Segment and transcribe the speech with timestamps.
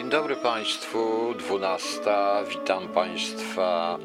[0.00, 2.00] Dzień dobry Państwu, 12.
[2.48, 3.98] Witam Państwa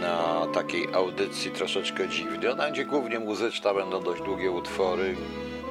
[0.00, 2.48] na takiej audycji troszeczkę dziwnej.
[2.48, 5.16] Ona będzie głównie muzyczna, będą dość długie utwory.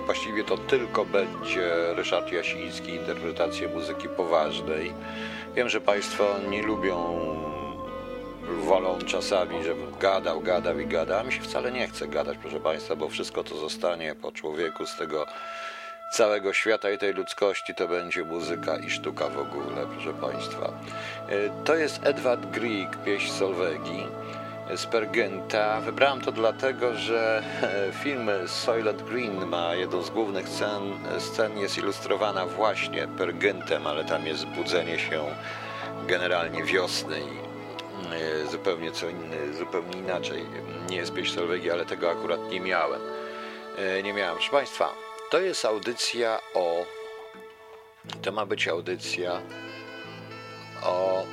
[0.05, 4.93] Właściwie to tylko będzie Ryszard Jasiński, interpretacje muzyki poważnej.
[5.55, 7.19] Wiem, że Państwo nie lubią,
[8.47, 11.25] wolą czasami, żebym gadał, gadał i gadał.
[11.25, 14.97] Mi się wcale nie chce gadać, proszę Państwa, bo wszystko to zostanie po człowieku z
[14.97, 15.25] tego
[16.09, 20.65] całego świata i tej ludzkości to będzie muzyka i sztuka w ogóle, proszę Państwa.
[21.29, 24.07] E, To jest Edward Grieg, pieśń Solwegi
[24.75, 25.81] z Pergenta.
[25.81, 30.81] Wybrałem to dlatego, że e, film Soylent Green ma jedną z głównych scen,
[31.19, 35.23] scen jest ilustrowana właśnie Pergentem, ale tam jest budzenie się
[36.07, 37.37] generalnie wiosny i
[38.13, 40.45] e, zupełnie co inny, zupełnie inaczej.
[40.89, 43.01] Nie jest pieśń Solwegi, ale tego akurat nie miałem.
[44.03, 44.35] Nie miałem.
[44.35, 45.04] Proszę Państwa,
[45.35, 46.85] to jest audycja o.
[48.21, 49.41] To ma być audycja
[50.83, 51.25] o.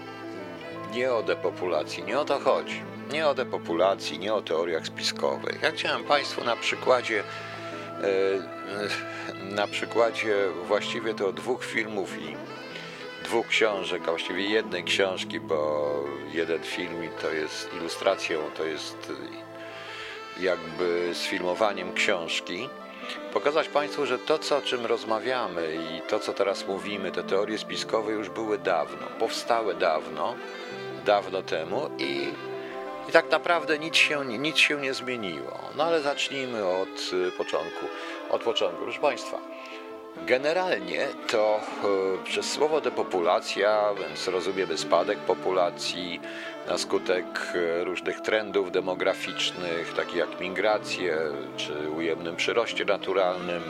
[0.92, 2.82] Nie o depopulacji, nie o to chodzi.
[3.12, 5.62] Nie o depopulacji, nie o teoriach spiskowych.
[5.62, 7.22] Ja chciałem Państwu na przykładzie.
[7.22, 7.24] e,
[9.54, 10.34] Na przykładzie
[10.66, 12.36] właściwie to dwóch filmów i
[13.24, 15.94] dwóch książek, a właściwie jednej książki, bo
[16.32, 19.12] jeden film to jest ilustracją, to jest
[20.40, 22.68] jakby sfilmowaniem książki
[23.32, 27.58] pokazać Państwu, że to, co, o czym rozmawiamy i to, co teraz mówimy, te teorie
[27.58, 30.34] spiskowe już były dawno, powstały dawno,
[31.04, 32.28] dawno temu i,
[33.08, 35.58] i tak naprawdę nic się, nic się nie zmieniło.
[35.76, 37.86] No ale zacznijmy od y, początku.
[38.30, 38.82] Od początku.
[38.82, 39.38] Proszę Państwa,
[40.16, 41.60] generalnie to
[42.20, 46.20] y, przez słowo depopulacja, więc rozumiemy spadek populacji
[46.68, 51.18] na skutek y, różnych trendów demograficznych, takich jak migracje
[51.56, 53.62] czy ujemnym przyroście naturalnym,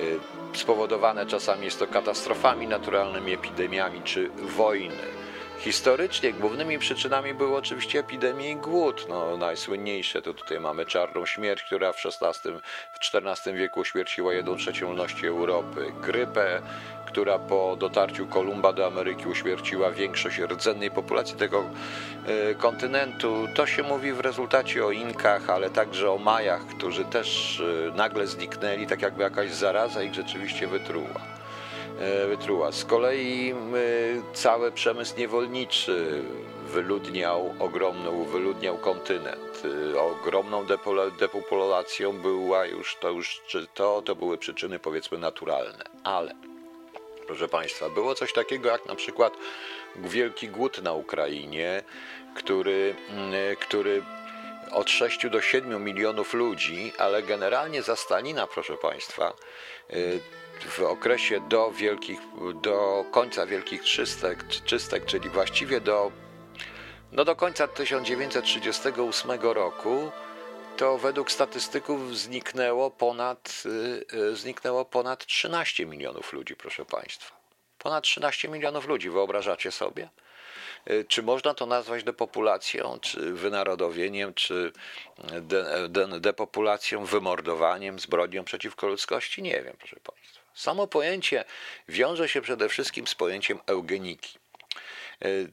[0.00, 0.18] y,
[0.58, 5.23] spowodowane czasami jest to katastrofami naturalnymi, epidemiami czy wojny.
[5.64, 9.06] Historycznie głównymi przyczynami były oczywiście epidemie i głód.
[9.08, 12.50] No, najsłynniejsze to tutaj mamy czarną śmierć, która w XVI,
[12.92, 15.92] w XIV wieku uśmierciła jedną trzecią ludności Europy.
[16.00, 16.62] Grypę,
[17.06, 21.64] która po dotarciu Kolumba do Ameryki uśmierciła większość rdzennej populacji tego
[22.26, 23.48] e, kontynentu.
[23.54, 28.26] To się mówi w rezultacie o Inkach, ale także o Majach, którzy też e, nagle
[28.26, 31.33] zniknęli, tak jakby jakaś zaraza ich rzeczywiście wytruła
[32.28, 32.72] wytruła.
[32.72, 36.22] Z kolei y, cały przemysł niewolniczy
[36.66, 39.62] wyludniał ogromną, wyludniał kontynent.
[39.64, 40.66] Y, Ogromną
[41.18, 43.42] depopulacją była już to, już,
[43.74, 45.84] to, to były przyczyny powiedzmy naturalne.
[46.04, 46.34] Ale,
[47.26, 49.32] proszę Państwa, było coś takiego jak na przykład
[49.96, 51.82] wielki głód na Ukrainie,
[52.36, 52.94] który,
[53.60, 54.02] który
[54.72, 59.32] od 6 do 7 milionów ludzi, ale generalnie za Stalina, proszę Państwa,
[60.60, 62.18] w okresie do wielkich,
[62.62, 66.12] do końca wielkich czystek, czystek, czyli właściwie do,
[67.12, 70.10] no do końca 1938 roku,
[70.76, 77.36] to według statystyków zniknęło ponad, y, y, zniknęło ponad 13 milionów ludzi, proszę Państwa.
[77.78, 80.08] Ponad 13 milionów ludzi, wyobrażacie sobie?
[80.90, 84.72] Y, Czy można to nazwać depopulacją, czy wynarodowieniem, czy
[85.42, 89.42] de, de, depopulacją, wymordowaniem, zbrodnią przeciwko ludzkości?
[89.42, 90.43] Nie wiem, proszę Państwa.
[90.54, 91.44] Samo pojęcie
[91.88, 94.38] wiąże się przede wszystkim z pojęciem eugeniki.
[95.24, 95.48] Y,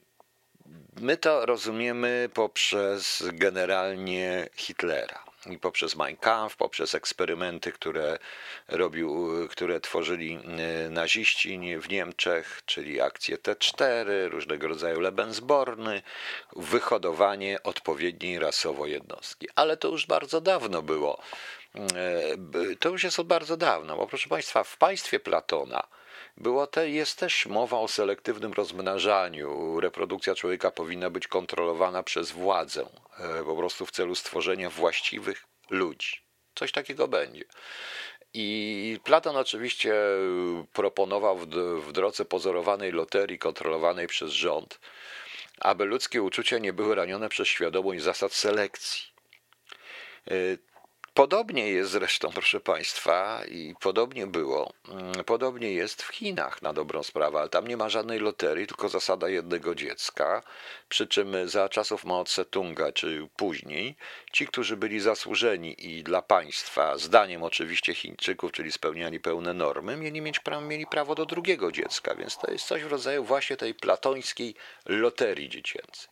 [1.02, 8.20] My to rozumiemy poprzez generalnie Hitlera i poprzez Mein Kampf, poprzez eksperymenty, które
[8.68, 10.40] robił, które tworzyli
[10.86, 16.02] y, naziści w Niemczech, czyli akcje T4, różnego rodzaju Lebensborny,
[16.56, 19.48] wyhodowanie odpowiedniej rasowo jednostki.
[19.56, 21.22] Ale to już bardzo dawno było.
[21.76, 25.88] E, To już jest od bardzo dawno, bo proszę Państwa, w państwie Platona
[26.38, 29.80] było te, jest też mowa o selektywnym rozmnażaniu.
[29.80, 32.86] Reprodukcja człowieka powinna być kontrolowana przez władzę,
[33.20, 36.22] e, po prostu w celu stworzenia właściwych ludzi.
[36.56, 37.44] Coś takiego będzie.
[38.34, 39.94] I Platon oczywiście
[40.74, 41.48] proponował w,
[41.88, 44.80] w drodze pozorowanej loterii kontrolowanej przez rząd,
[45.60, 49.02] aby ludzkie uczucia nie były ranione przez świadomość zasad selekcji.
[51.14, 57.04] Podobnie jest zresztą, proszę Państwa, i podobnie było, mm, podobnie jest w Chinach na dobrą
[57.04, 60.44] sprawę, ale tam nie ma żadnej loterii, tylko zasada jednego dziecka,
[60.90, 63.96] przy czym za czasów Mao Tse-tunga, czy później,
[64.32, 70.22] ci, którzy byli zasłużeni i dla państwa, zdaniem oczywiście Chińczyków, czyli spełniali pełne normy, mieli
[70.22, 73.74] mieć prawo, mieli prawo do drugiego dziecka, więc to jest coś w rodzaju właśnie tej
[73.74, 74.56] platońskiej
[74.86, 76.10] loterii dziecięcej.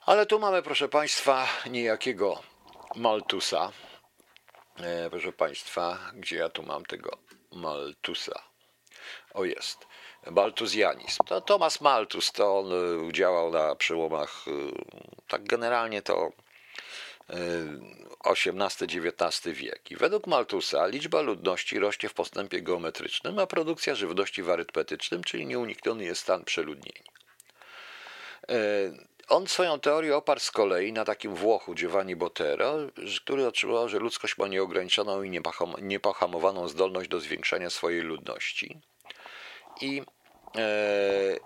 [0.00, 2.55] Ale tu mamy, proszę Państwa, niejakiego
[2.94, 3.72] Maltusa.
[4.76, 7.18] E, proszę Państwa, gdzie ja tu mam tego
[7.52, 8.42] Maltusa?
[9.34, 9.86] O jest.
[10.30, 11.24] maltuzjanizm.
[11.26, 12.66] To Thomas Malthus, to on
[13.12, 14.44] działał na przełomach,
[15.28, 16.32] tak generalnie to
[18.24, 19.90] XVIII-XIX wiek.
[19.90, 25.46] I według Malthusa liczba ludności rośnie w postępie geometrycznym, a produkcja żywności w arytmetycznym, czyli
[25.46, 27.12] nieunikniony jest stan przeludnienia.
[29.28, 32.76] On swoją teorię oparł z kolei na takim Włochu Giovanni Botero,
[33.24, 35.40] który otrzymał, że ludzkość ma nieograniczoną i
[35.82, 38.80] niepohamowaną zdolność do zwiększania swojej ludności.
[39.80, 40.02] I,
[40.56, 41.36] e,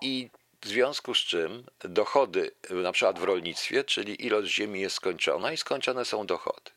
[0.00, 0.30] I
[0.62, 5.56] w związku z czym dochody, na przykład w rolnictwie, czyli ilość ziemi jest skończona i
[5.56, 6.70] skończone są dochody.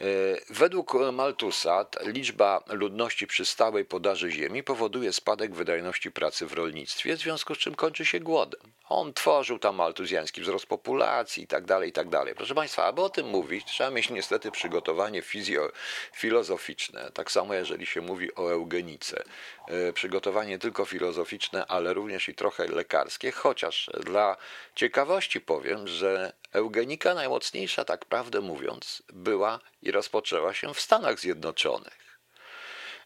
[0.00, 0.04] E,
[0.50, 7.20] według Maltusa liczba ludności przy stałej podaży ziemi powoduje spadek wydajności pracy w rolnictwie, w
[7.20, 8.60] związku z czym kończy się głodem.
[8.88, 12.34] On tworzył tam maltuzjański wzrost populacji i tak dalej, i tak dalej.
[12.34, 15.72] Proszę Państwa, aby o tym mówić, trzeba mieć niestety przygotowanie fizjo,
[16.12, 17.10] filozoficzne.
[17.14, 19.22] Tak samo jeżeli się mówi o eugenice.
[19.70, 24.36] E, przygotowanie tylko filozoficzne, ale również i trochę lekarskie, chociaż dla
[24.74, 32.18] ciekawości powiem, że eugenika najmocniejsza, tak prawdę mówiąc, była i rozpoczęła się w Stanach Zjednoczonych.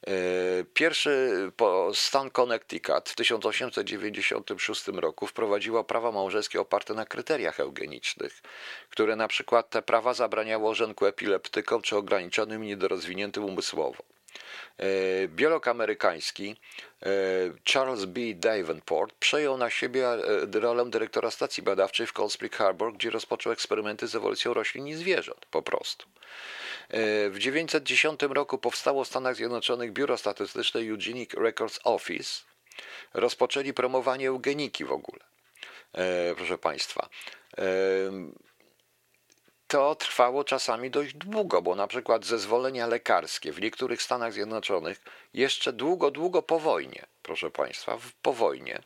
[0.06, 0.10] E,
[0.74, 1.30] pierwszy
[1.94, 8.42] stan Connecticut w 1896 roku wprowadziła prawa małżeńskie oparte na kryteriach eugenicznych,
[8.90, 14.13] które na przykład te prawa zabraniało ożenku epileptykom czy ograniczonym niedorozwiniętym umysłowo.
[14.78, 16.56] E, biolog amerykański
[17.02, 17.08] e,
[17.64, 18.20] Charles B.
[18.34, 20.06] Davenport przejął na siebie
[20.52, 24.94] rolę dyrektora stacji badawczej w Cold Spring Harbor, gdzie rozpoczął eksperymenty z ewolucją roślin i
[24.94, 26.06] zwierząt, po prostu.
[26.88, 32.42] E, w 1910 roku powstało w Stanach Zjednoczonych Biuro Statystyczne Eugenic Records Office.
[33.14, 35.20] Rozpoczęli promowanie eugeniki w ogóle.
[35.92, 37.08] E, proszę Państwa.
[39.74, 45.00] E, to trwało czasami dość długo, bo na przykład zezwolenia lekarskie w niektórych Stanach Zjednoczonych
[45.32, 48.82] jeszcze długo, długo po wojnie, proszę Państwa, po wojnie,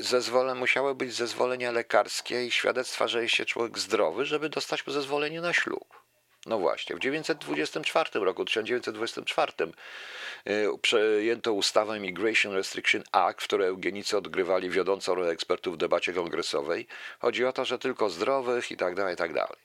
[0.00, 5.40] zezwolenia, musiały być zezwolenia lekarskie i świadectwa, że jest się człowiek zdrowy, żeby dostać zezwolenie
[5.40, 6.09] na ślub.
[6.50, 9.52] No właśnie, w 1924 roku, 1924
[10.46, 16.12] y, przejęto ustawę Immigration Restriction Act, w której eugenicy odgrywali wiodącą rolę ekspertów w debacie
[16.12, 16.86] kongresowej.
[17.18, 19.56] Chodzi o to, że tylko zdrowych i tak dalej, i tak dalej.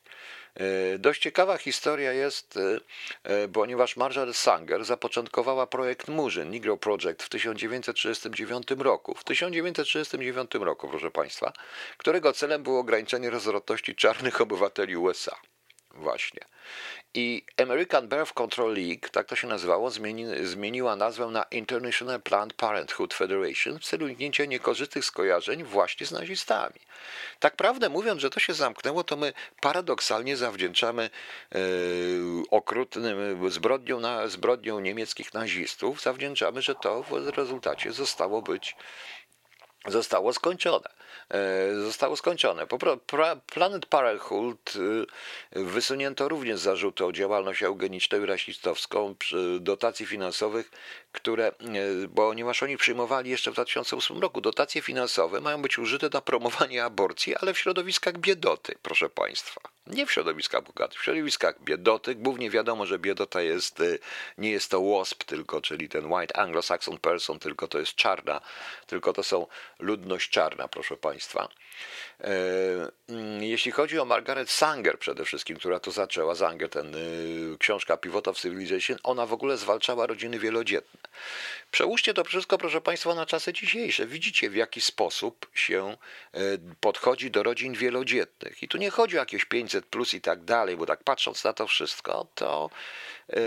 [0.95, 7.29] Y, dość ciekawa historia jest, y, ponieważ Marjorie Sanger zapoczątkowała projekt Murzyn, Negro Project w
[7.29, 9.15] 1939 roku.
[9.15, 11.53] W 1939 roku, proszę Państwa,
[11.97, 15.35] którego celem było ograniczenie rozrodności czarnych obywateli USA.
[15.95, 16.41] Właśnie.
[17.13, 22.53] I American Birth Control League, tak to się nazywało, zmieni, zmieniła nazwę na International Planned
[22.53, 26.79] Parenthood Federation w celu uniknięcia niekorzystnych skojarzeń właśnie z nazistami.
[27.39, 31.09] Tak prawdę mówiąc, że to się zamknęło, to my paradoksalnie zawdzięczamy
[31.55, 31.59] e,
[32.51, 38.75] okrutnym zbrodnią, na, zbrodnią niemieckich nazistów, zawdzięczamy, że to w rezultacie zostało być
[39.87, 40.89] zostało skończone.
[41.29, 42.67] E, zostało skończone.
[43.53, 44.73] Planet Parenthood
[45.55, 49.15] e, wysunięto również zarzuty o działalność eugeniczną i rasistowską
[49.59, 50.71] dotacji finansowych,
[51.15, 51.53] które, e,
[52.15, 57.35] ponieważ oni przyjmowali jeszcze w 2008 roku dotacje finansowe mają być użyte na promowanie aborcji,
[57.35, 59.61] ale w środowiskach biedoty, proszę Państwa.
[59.87, 62.15] Nie w środowiskach bogatych, w środowiskach biedoty.
[62.15, 63.83] Głównie wiadomo, że biedota jest,
[64.37, 68.41] nie jest to WASP tylko, czyli ten White Anglo-Saxon Person, tylko to jest czarna,
[68.87, 69.47] tylko to są
[69.79, 71.47] ludność czarna, proszę Państwa.
[72.19, 72.31] E,
[73.09, 77.97] mm, jeśli chodzi o Margaret Sanger przede wszystkim, która to zaczęła, Sanger, ten y, książka
[77.97, 80.99] Pivot of Civilization, ona w ogóle zwalczała rodziny wielodzietne.
[81.71, 84.05] Przełóżcie to wszystko, proszę Państwa, na czasy dzisiejsze.
[84.05, 85.97] Widzicie, w jaki sposób się
[86.33, 86.39] e,
[86.79, 88.63] podchodzi do rodzin wielodzietnych.
[88.63, 91.53] I tu nie chodzi o jakieś 500 plus i tak dalej, bo tak patrząc na
[91.53, 92.69] to wszystko, to
[93.33, 93.37] e,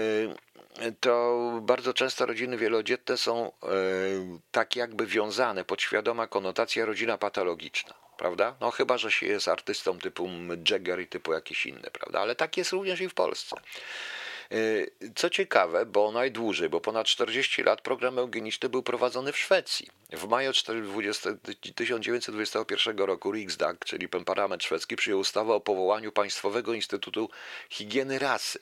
[1.01, 3.53] to bardzo często rodziny wielodzietne są
[4.51, 8.57] tak jakby wiązane, podświadoma konotacja rodzina patologiczna prawda?
[8.61, 10.29] No chyba, że się jest artystą typu
[10.71, 12.21] Jagger i typu jakiś inny, prawda?
[12.21, 13.57] Ale tak jest również i w Polsce.
[14.53, 19.89] Y, co ciekawe, bo najdłużej, bo ponad 40 lat program eugeniczny był prowadzony w Szwecji.
[20.13, 20.53] W maju
[21.75, 27.31] 1921 roku Riksdag, czyli parlament szwedzki, przyjął ustawę o powołaniu Państwowego Instytutu
[27.71, 28.59] Higieny Rasy.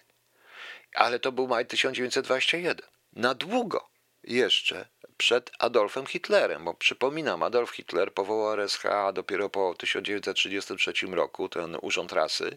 [0.95, 2.77] Ale to był maj 1921.
[3.13, 3.96] Na długo
[4.27, 8.83] jeszcze przed Adolfem Hitlerem, bo przypominam, Adolf Hitler powołał RSH
[9.15, 12.57] dopiero po 1933 roku, ten Urząd Rasy,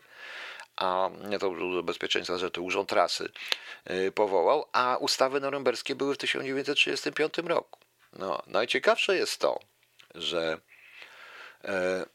[0.75, 1.51] a nie to
[1.83, 3.31] bezpieczeństwa, że to Urząd Rasy
[3.91, 7.79] y, powołał, a ustawy norymberskie były w 1935 roku.
[8.13, 9.59] No, najciekawsze jest to,
[10.15, 10.59] że,
[11.63, 12.05] e,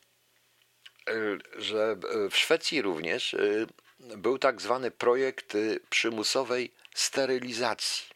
[1.08, 1.96] e, że
[2.30, 3.66] w Szwecji również y,
[3.98, 8.13] był tak zwany projekt y, przymusowej sterylizacji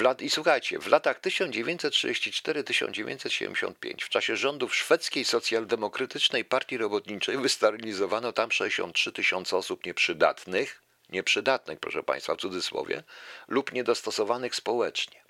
[0.00, 8.52] lat, I słuchajcie, w latach 1934-1975, w czasie rządów szwedzkiej socjaldemokratycznej partii robotniczej, wysternizowano tam
[8.52, 13.02] 63 tysiące osób nieprzydatnych, nieprzydatnych, proszę Państwa, w cudzysłowie,
[13.48, 15.24] lub niedostosowanych społecznie.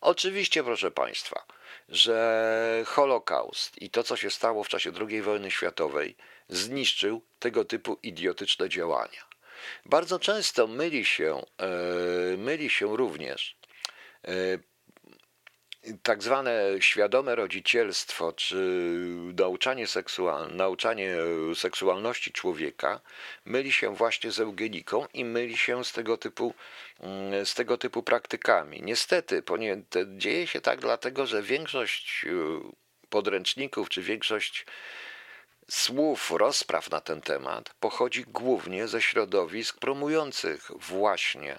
[0.00, 1.44] Oczywiście, proszę Państwa,
[1.88, 6.16] że Holokaust i to, co się stało w czasie II wojny światowej,
[6.48, 9.27] zniszczył tego typu idiotyczne działania.
[9.86, 13.56] Bardzo często myli się, e, myli się również
[14.24, 14.58] e,
[16.02, 18.56] tak zwane świadome rodzicielstwo, czy
[19.38, 21.16] nauczanie, seksualne, nauczanie
[21.54, 23.00] seksualności człowieka
[23.44, 26.54] myli się właśnie z eugeniką i myli się z tego typu,
[27.00, 28.82] mm, z tego typu praktykami.
[28.82, 29.42] Niestety,
[30.16, 32.30] dzieje się tak dlatego, że większość e,
[33.10, 34.66] podręczników, czy większość
[35.70, 41.58] słów, rozpraw na ten temat pochodzi głównie ze środowisk promujących właśnie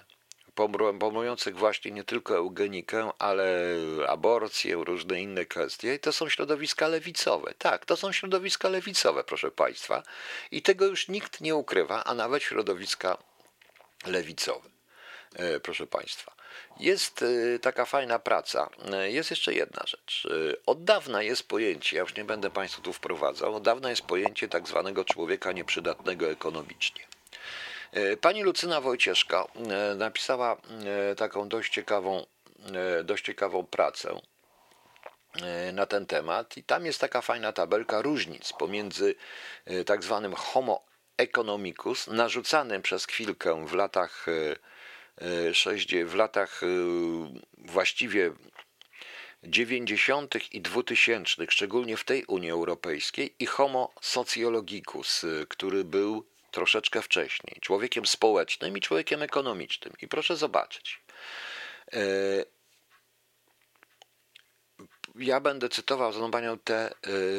[0.98, 3.76] promujących właśnie nie tylko eugenikę, ale
[4.08, 5.94] aborcję, różne inne kwestie.
[5.94, 7.54] I to są środowiska lewicowe.
[7.58, 10.02] Tak, to są środowiska lewicowe, proszę Państwa.
[10.50, 13.18] I tego już nikt nie ukrywa, a nawet środowiska
[14.06, 14.68] lewicowe,
[15.34, 16.39] e, proszę Państwa.
[16.80, 18.70] Jest e, taka fajna praca.
[18.92, 20.28] E, jest jeszcze jedna rzecz.
[20.66, 24.48] Od dawna jest pojęcie, ja już nie będę Państwu tu wprowadzał, od dawna jest pojęcie
[24.48, 27.04] tak zwanego człowieka nieprzydatnego ekonomicznie.
[28.20, 29.46] Pani Lucyna Wojcieszka
[29.96, 30.56] napisała
[31.16, 32.26] taką dość ciekawą,
[33.04, 34.20] dość ciekawą pracę
[35.72, 39.14] na ten temat i tam jest taka fajna tabelka różnic pomiędzy
[39.86, 40.84] tak zwanym homo
[41.16, 44.26] economicus narzucanym przez chwilkę w latach
[46.06, 46.60] w latach
[47.58, 48.32] właściwie
[49.42, 50.54] 90.
[50.54, 58.06] i 2000, szczególnie w tej Unii Europejskiej, i homo sociologicus, który był troszeczkę wcześniej, człowiekiem
[58.06, 59.94] społecznym i człowiekiem ekonomicznym.
[60.02, 61.02] I proszę zobaczyć.
[61.92, 62.00] E,
[65.14, 66.92] ja będę cytował z panią te e,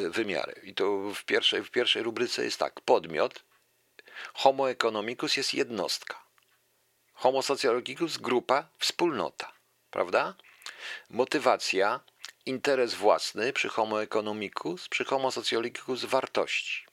[0.10, 0.62] wymiary.
[0.64, 2.82] I to w pierwszej, w pierwszej rubryce jest tak.
[2.82, 3.44] Podmiot
[4.34, 6.31] homo economicus jest jednostka.
[7.22, 9.52] Homo sociologicus grupa, wspólnota.
[9.92, 10.34] Prawda?
[11.10, 12.00] Motywacja,
[12.46, 16.86] interes własny przy homo economicus, przy homo sociologicus wartości.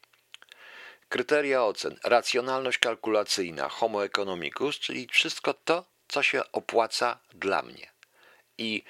[1.09, 7.93] Kryteria ocen, racjonalność kalkulacyjna, homo economicus, czyli wszystko to, co się opłaca dla mnie.
[8.59, 8.85] I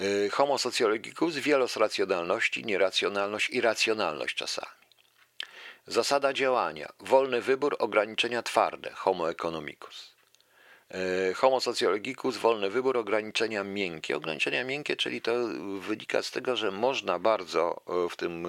[0.00, 4.72] y, homo sociologicus, wielos racjonalności, nieracjonalność i racjonalność czasami.
[5.86, 10.17] Zasada działania, wolny wybór, ograniczenia twarde, homo economicus.
[10.94, 14.16] Y, homo sociologicus, wolny wybór, ograniczenia miękkie.
[14.16, 15.32] Ograniczenia miękkie, czyli to
[15.80, 18.46] wynika z tego, że można bardzo y, w tym,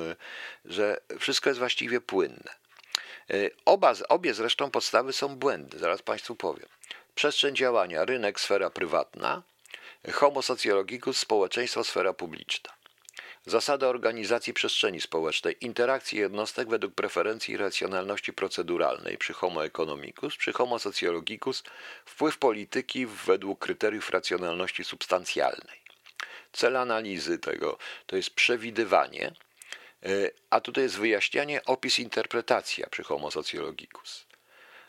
[0.66, 2.60] że wszystko jest właściwie płynne.
[3.30, 6.68] E, oba, obie zresztą podstawy są błędne, zaraz Państwu powiem.
[7.16, 9.42] Przestrzeń działania, rynek, sfera prywatna,
[10.12, 12.79] homo sociologicus, społeczeństwo, sfera publiczna.
[13.50, 20.54] Zasada organizacji przestrzeni społecznej, interakcji jednostek według preferencji i racjonalności proceduralnej przy homo economicus, przy
[20.54, 21.64] homo sociologicus,
[22.06, 25.80] wpływ polityki według kryteriów racjonalności substancjalnej.
[26.52, 29.34] Cel analizy tego to jest przewidywanie,
[30.06, 34.26] E, a tutaj jest wyjaśnianie, opis, interpretacja przy Homo sociologicus.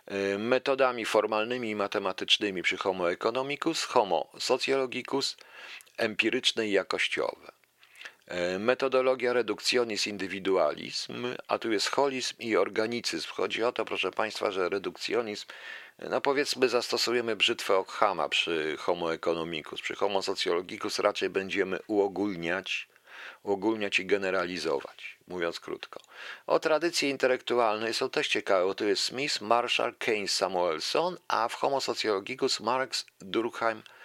[0.07, 5.37] E, metodami formalnymi i matematycznymi przy Homo economicus, Homo sociologicus,
[5.97, 7.53] empiryczne i jakościowe.
[8.31, 13.29] E, metodologia redukcjonizm indywidualizm, a tu jest holizm i organicyzm.
[13.33, 15.47] Chodzi o to, proszę Państwa, że redukcjonizm,
[15.99, 19.81] no powiedzmy, zastosujemy brzytwę Ockhama przy Homo economicus.
[19.81, 22.89] Przy Homo sociologicus raczej będziemy uogólniać
[23.43, 26.01] uogólniać i generalizować, mówiąc krótko.
[26.47, 31.55] O tradycje intelektualnej są też ciekawe, bo tu jest Smith, Marshall, Keynes, Samuelson, a w
[31.55, 34.00] Homo sociologicus Marx, Durkheim, e,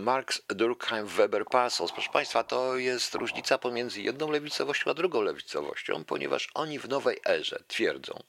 [0.00, 1.92] Marx, Durkheim, Weber, Parsons.
[1.92, 7.20] Proszę Państwa, to jest różnica pomiędzy jedną lewicowością a drugą lewicowością, ponieważ oni w nowej
[7.26, 8.22] erze twierdzą,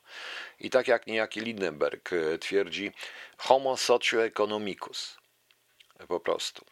[0.59, 2.91] i tak jak niejaki Lindenberg e, twierdzi,
[3.37, 5.17] homo socioeconomicus,
[6.07, 6.65] po prostu.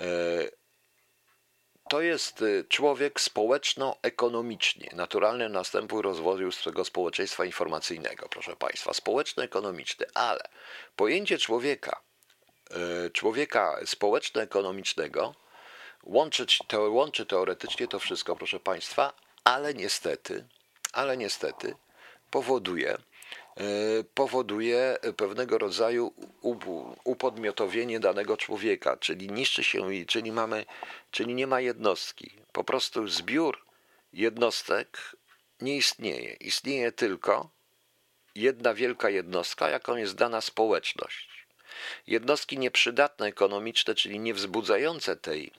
[0.00, 0.04] E,
[1.88, 10.40] to jest człowiek społeczno-ekonomicznie, naturalny następny rozwoju swego społeczeństwa informacyjnego, proszę Państwa, społeczno-ekonomiczny, ale
[10.96, 12.00] pojęcie człowieka,
[13.12, 15.34] człowieka społeczno-ekonomicznego
[16.72, 19.12] łączy teoretycznie to wszystko, proszę Państwa,
[19.44, 20.44] ale niestety,
[20.92, 21.74] ale niestety
[22.30, 22.98] powoduje,
[23.58, 26.12] E, powoduje pewnego rodzaju
[27.04, 30.66] upodmiotowienie danego człowieka, czyli niszczy się, czyli mamy,
[31.10, 32.30] czyli nie ma jednostki.
[32.52, 33.64] Po prostu zbiór
[34.12, 35.16] jednostek
[35.60, 36.32] nie istnieje.
[36.32, 37.50] Istnieje tylko
[38.34, 41.37] jedna wielka jednostka, jaką jest dana społeczność.
[42.06, 45.52] Jednostki nieprzydatne ekonomiczne, czyli niewzbudzające tej,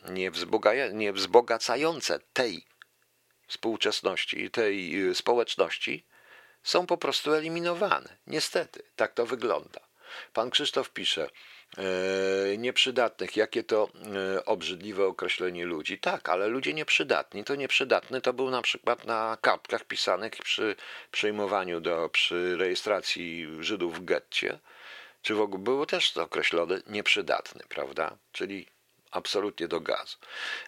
[0.94, 2.66] niewzbogacające tej
[3.48, 6.06] współczesności, tej y, społeczności,
[6.64, 8.18] są po prostu eliminowane.
[8.28, 9.80] Niestety, tak to wygląda.
[10.34, 11.30] Pan Krzysztof pisze,
[11.78, 13.90] e, nieprzydatnych, jakie to
[14.36, 15.98] e, obrzydliwe określenie ludzi.
[16.00, 20.76] Tak, ale ludzie nieprzydatni, to nieprzydatny to był na przykład na kartkach pisanych przy
[21.12, 24.60] przyjmowaniu do, przy rejestracji Żydów w getcie,
[25.30, 28.18] czy w ogóle było też określone nieprzydatny, prawda?
[28.32, 28.68] Czyli
[29.12, 30.18] absolutnie do gazu.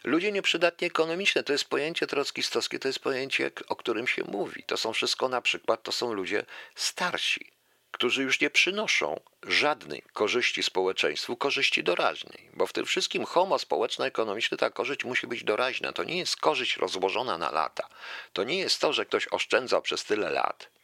[0.03, 4.63] Ludzie nieprzydatni ekonomicznie to jest pojęcie trockistowskie, to jest pojęcie, o którym się mówi.
[4.63, 7.51] To są wszystko na przykład, to są ludzie starsi,
[7.91, 12.50] którzy już nie przynoszą żadnej korzyści społeczeństwu, korzyści doraźnej.
[12.53, 15.94] Bo w tym wszystkim homo społeczno-ekonomiczny ta korzyść musi być doraźna.
[15.94, 17.88] To nie jest korzyść rozłożona na lata.
[18.34, 20.81] To nie jest to, że ktoś oszczędzał przez tyle lat.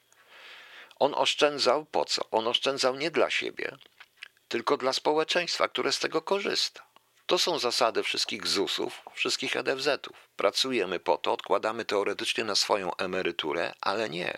[1.00, 2.30] On oszczędzał po co?
[2.32, 3.78] On oszczędzał nie dla siebie,
[4.48, 6.88] tylko dla społeczeństwa, które z tego korzysta.
[7.26, 10.18] To są zasady wszystkich ZUS-ów, wszystkich NFZ-ów.
[10.38, 14.38] Pracujemy po to, odkładamy teoretycznie na swoją emeryturę, ale nie,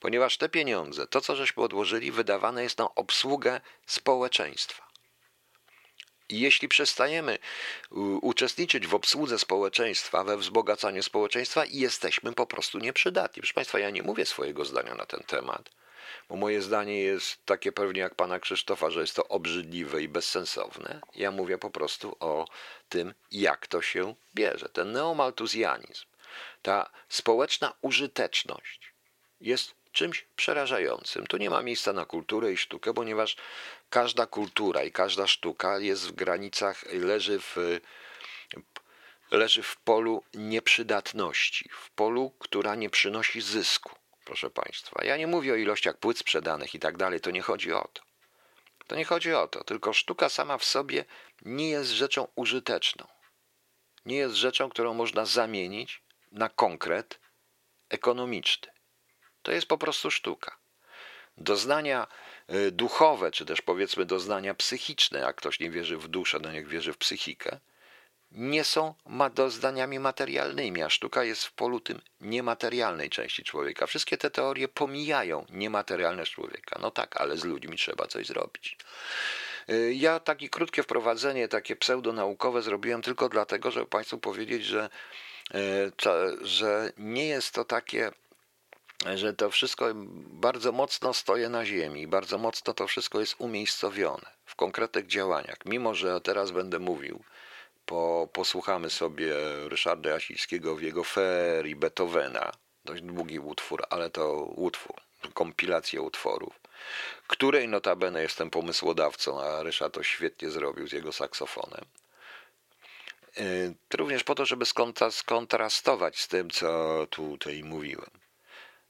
[0.00, 4.86] ponieważ te pieniądze, to co żeśmy odłożyli, wydawane jest na obsługę społeczeństwa.
[6.28, 7.38] I jeśli przestajemy
[8.20, 13.40] uczestniczyć w obsłudze społeczeństwa, we wzbogacaniu społeczeństwa, jesteśmy po prostu nieprzydatni.
[13.40, 15.70] Proszę Państwa, ja nie mówię swojego zdania na ten temat
[16.28, 21.00] bo moje zdanie jest takie pewnie jak pana Krzysztofa, że jest to obrzydliwe i bezsensowne.
[21.14, 22.46] Ja mówię po prostu o
[22.88, 24.68] tym, jak to się bierze.
[24.68, 26.04] Ten neomaltuzjanizm,
[26.62, 28.92] ta społeczna użyteczność
[29.40, 31.26] jest czymś przerażającym.
[31.26, 33.36] Tu nie ma miejsca na kulturę i sztukę, ponieważ
[33.90, 37.56] każda kultura i każda sztuka jest w granicach, leży w,
[39.30, 44.01] leży w polu nieprzydatności, w polu, która nie przynosi zysku
[44.32, 45.04] proszę Państwa.
[45.04, 48.02] Ja nie mówię o ilościach płyt sprzedanych i tak dalej, to nie chodzi o to.
[48.86, 51.04] To nie chodzi o to, tylko sztuka sama w sobie
[51.42, 53.06] nie jest rzeczą użyteczną.
[54.04, 57.20] Nie jest rzeczą, którą można zamienić na konkret
[57.88, 58.72] ekonomiczny.
[59.42, 60.56] To jest po prostu sztuka.
[61.36, 62.06] Doznania
[62.54, 66.68] y, duchowe, czy też powiedzmy doznania psychiczne, jak ktoś nie wierzy w duszę, no niech
[66.68, 67.60] wierzy w psychikę,
[68.34, 68.94] nie są
[69.34, 73.86] doznaniami materialnymi, a sztuka jest w polu tym niematerialnej części człowieka.
[73.86, 76.78] Wszystkie te teorie pomijają niematerialność człowieka.
[76.82, 78.76] No tak, ale z ludźmi trzeba coś zrobić.
[79.70, 84.90] Y, ja takie krótkie wprowadzenie, takie pseudonaukowe zrobiłem tylko dlatego, żeby Państwu powiedzieć, że,
[85.54, 85.92] y,
[86.40, 88.12] że nie jest to takie
[89.14, 89.86] że to wszystko
[90.26, 95.56] bardzo mocno stoje na ziemi, bardzo mocno to wszystko jest umiejscowione w konkretnych działaniach.
[95.64, 97.24] Mimo, że teraz będę mówił
[97.92, 99.34] po, posłuchamy sobie
[99.68, 102.52] Ryszarda Jasińskiego w jego ferii Beethovena.
[102.84, 104.96] Dość długi utwór, ale to utwór,
[105.34, 106.60] kompilacja utworów,
[107.26, 111.84] której notabene jestem pomysłodawcą, a Ryszard to świetnie zrobił z jego saksofonem.
[113.38, 114.64] Y, również po to, żeby
[115.10, 118.21] skontrastować z tym, co tutaj mówiłem.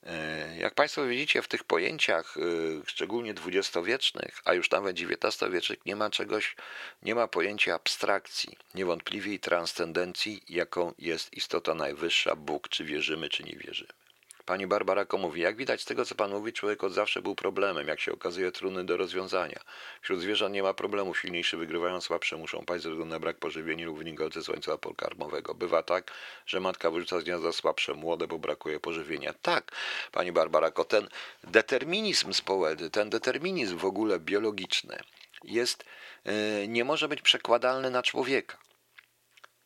[0.06, 5.96] E, jak Państwo widzicie, w tych pojęciach, y, szczególnie dwudziestowiecznych, a już nawet XIX-wiecznych, nie
[5.96, 6.56] ma czegoś,
[7.02, 13.44] nie ma pojęcia abstrakcji, niewątpliwie i transcendencji, jaką jest istota najwyższa, Bóg, czy wierzymy, czy
[13.44, 14.01] nie wierzymy.
[14.46, 17.88] Pani Barbara mówi, jak widać z tego, co pan mówi, człowiek od zawsze był problemem,
[17.88, 19.61] jak się okazuje, trudny do rozwiązania.
[20.00, 23.87] Wśród zwierząt nie ma problemu, silniejszy wygrywają, słabsze muszą paść ze względu na brak pożywienia
[23.87, 25.55] lub wynikający z łańcucha pokarmowego.
[25.55, 26.12] Bywa tak,
[26.46, 29.35] że matka wyrzuca z gniazda słabsze młode, bo brakuje pożywienia.
[29.42, 29.72] Tak,
[30.12, 31.09] pani Barbara, ten
[31.44, 34.98] determinizm społeczny, ten determinizm w ogóle biologiczny
[35.44, 35.85] jest,
[36.24, 38.62] e, nie może być przekładalny na człowieka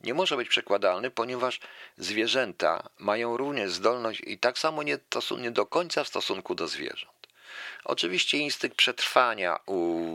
[0.06, 1.60] nie może być przekładalny, ponieważ
[1.96, 4.98] zwierzęta mają również zdolność i tak samo nie,
[5.38, 7.16] nie do końca w stosunku do zwierząt.
[7.84, 10.10] Oczywiście instynkt przetrwania u,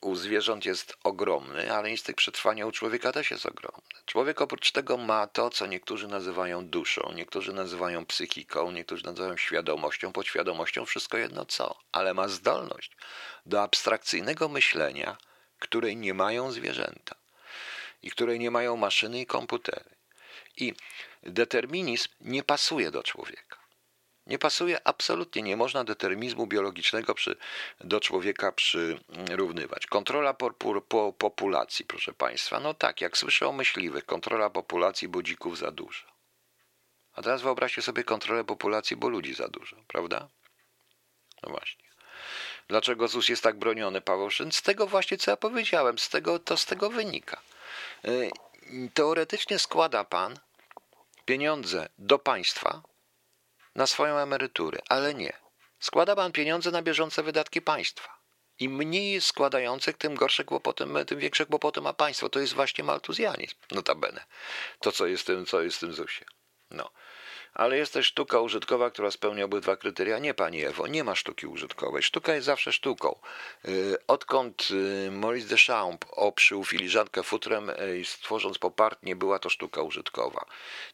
[0.00, 3.82] u zwierząt jest ogromny, ale instynkt przetrwania u człowieka też jest ogromny.
[4.06, 10.12] Człowiek oprócz tego ma to, co niektórzy nazywają duszą, niektórzy nazywają psychiką, niektórzy nazywają świadomością,
[10.12, 12.96] podświadomością, wszystko jedno co, ale ma zdolność
[13.46, 15.16] do abstrakcyjnego myślenia,
[15.58, 17.19] której nie mają zwierzęta
[18.02, 19.90] i której nie mają maszyny i komputery.
[20.56, 20.74] I
[21.22, 23.60] determinizm nie pasuje do człowieka.
[24.26, 27.36] Nie pasuje absolutnie, nie można determinizmu biologicznego przy,
[27.80, 29.86] do człowieka przyrównywać.
[29.86, 30.50] Kontrola po,
[30.88, 32.60] po, populacji, proszę Państwa.
[32.60, 36.06] No tak, jak słyszę o myśliwych, kontrola populacji, bo dzików za dużo.
[37.12, 40.28] A teraz wyobraźcie sobie kontrolę populacji, bo ludzi za dużo, prawda?
[41.42, 41.84] No właśnie.
[42.68, 44.52] Dlaczego ZUS jest tak broniony, Paweł Szyn?
[44.52, 47.40] Z tego właśnie, co ja powiedziałem, z tego, to z tego wynika.
[48.08, 48.30] Y,
[48.94, 50.38] teoretycznie składa pan
[51.24, 52.82] pieniądze do państwa
[53.74, 55.32] na swoją emeryturę, ale nie.
[55.80, 58.20] Składa pan pieniądze na bieżące wydatki państwa.
[58.58, 62.28] Im mniej składających, tym gorsze kłopoty, tym większe kłopoty ma państwo.
[62.28, 64.24] To jest właśnie maltuzjanizm, notabene.
[64.80, 66.24] To, co jest w tym, co jest w tym ZUSie.
[66.70, 66.90] No
[67.54, 70.18] ale jest też sztuka użytkowa, która spełnia obydwa kryteria.
[70.18, 72.02] Nie, pani Ewo, nie ma sztuki użytkowej.
[72.02, 73.18] Sztuka jest zawsze sztuką.
[73.68, 79.82] Y, odkąd y, Maurice Deschamps obszył filiżankę futrem y, i stworząc popartnie, była to sztuka
[79.82, 80.44] użytkowa.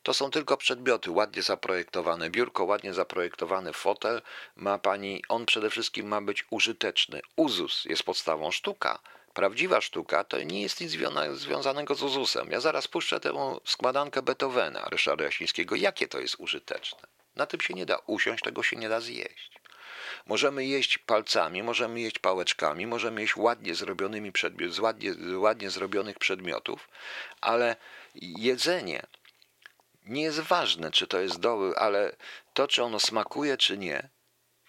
[0.02, 4.22] To są tylko przedmioty, ładnie zaprojektowane biurko, ładnie zaprojektowany fotel.
[4.56, 7.20] Ma pani, on przede wszystkim ma być użyteczny.
[7.36, 8.98] Uzus jest podstawą sztuka
[9.36, 10.92] prawdziwa sztuka to nie jest nic
[11.32, 12.50] związanego z Uzusem.
[12.50, 15.76] Ja zaraz puszczę tę składankę Beethovena, Ryszarda Jasińskiego.
[15.76, 16.98] Jakie to jest użyteczne?
[17.36, 19.50] Na tym się nie da usiąść, tego się nie da zjeść.
[20.26, 26.18] Możemy jeść palcami, możemy jeść pałeczkami, możemy jeść ładnie zrobionymi przedmiot, z ładnie, ładnie zrobionych
[26.18, 26.88] przedmiotów,
[27.40, 27.76] ale
[28.14, 29.02] jedzenie
[30.04, 32.16] nie jest ważne, czy to jest doły, ale
[32.54, 34.08] to, czy ono smakuje, czy nie,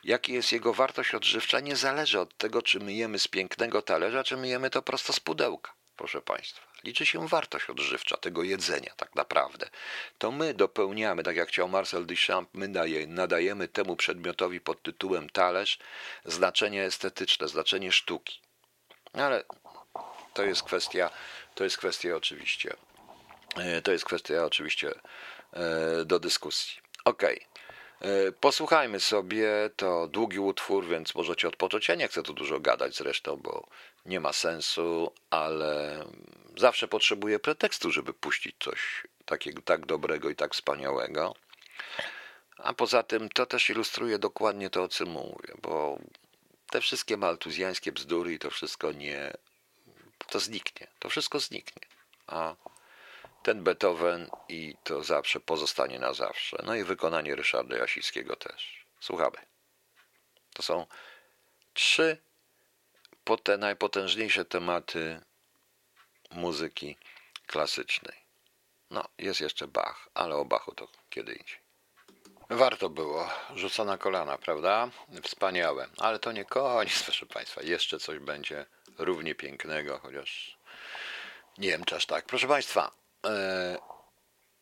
[0.04, 4.38] Jaki jest jego wartość odżywcza, nie zależy od tego, czy myjemy z pięknego talerza, czy
[4.38, 6.68] myjemy to prosto z pudełka, proszę Państwa.
[6.84, 9.70] Liczy się wartość odżywcza tego jedzenia, tak naprawdę.
[10.18, 15.30] To my dopełniamy, tak jak chciał Marcel Duchamp, my daje, nadajemy temu przedmiotowi pod tytułem
[15.30, 15.80] talerz
[16.26, 18.40] znaczenie estetyczne, znaczenie sztuki.
[19.14, 19.44] Ale
[20.34, 21.10] to jest kwestia,
[21.56, 22.76] to jest kwestia oczywiście,
[23.56, 24.92] e, to jest kwestia oczywiście
[25.54, 26.78] e, do dyskusji.
[27.06, 27.36] Okej.
[27.36, 27.57] Okay.
[28.02, 31.88] E, posłuchajmy sobie, to długi utwór, więc możecie odpocząć.
[31.88, 33.68] Ja nie chcę tu dużo gadać zresztą, bo
[34.06, 36.04] nie ma sensu, ale
[36.58, 41.36] zawsze potrzebuję pretekstu, żeby puścić coś takiego tak dobrego i tak wspaniałego.
[42.58, 46.00] A poza tym to też ilustruje dokładnie to, o czym mówię, bo
[46.70, 49.34] te wszystkie maltuzjańskie bzdury i to wszystko nie.
[50.30, 50.88] to zniknie.
[51.00, 51.82] To wszystko zniknie.
[52.28, 52.56] A
[53.48, 56.58] ten Beethoven i to zawsze pozostanie na zawsze.
[56.66, 58.86] No i wykonanie Ryszarda Jasickiego też.
[59.00, 59.38] Słuchamy.
[60.54, 60.86] To są
[61.74, 62.18] trzy
[63.44, 65.22] te najpotężniejsze tematy
[66.32, 66.98] muzyki
[67.46, 68.18] klasycznej.
[68.92, 71.58] No, jest jeszcze Bach, ale o Bachu to kiedy indziej.
[72.50, 73.30] Warto było.
[73.56, 74.90] Rzucona kolana, prawda?
[75.24, 75.88] Wspaniałe.
[75.98, 77.62] Ale to nie koniec, proszę Państwa.
[77.62, 78.66] Jeszcze coś będzie
[78.98, 80.58] równie pięknego, chociaż
[81.58, 82.26] nie wiem, czy aż tak.
[82.26, 82.92] Proszę Państwa,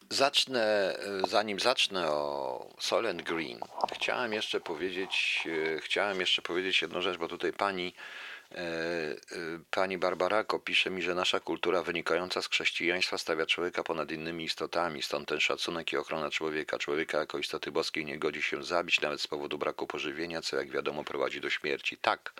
[0.09, 3.59] zacznę, e, zanim zacznę o Solent Green,
[3.93, 5.43] chciałem jeszcze powiedzieć,
[5.75, 7.93] e, chciałem jeszcze powiedzieć jedną rzecz, bo tutaj pani
[9.71, 15.01] Pani Barbarako pisze mi, że nasza kultura wynikająca z chrześcijaństwa stawia człowieka ponad innymi istotami,
[15.01, 16.77] stąd ten szacunek i ochrona człowieka.
[16.77, 20.69] Człowieka jako istoty boskiej nie godzi się zabić nawet z powodu braku pożywienia, co jak
[20.69, 21.97] wiadomo prowadzi do śmierci.
[21.97, 22.33] Tak,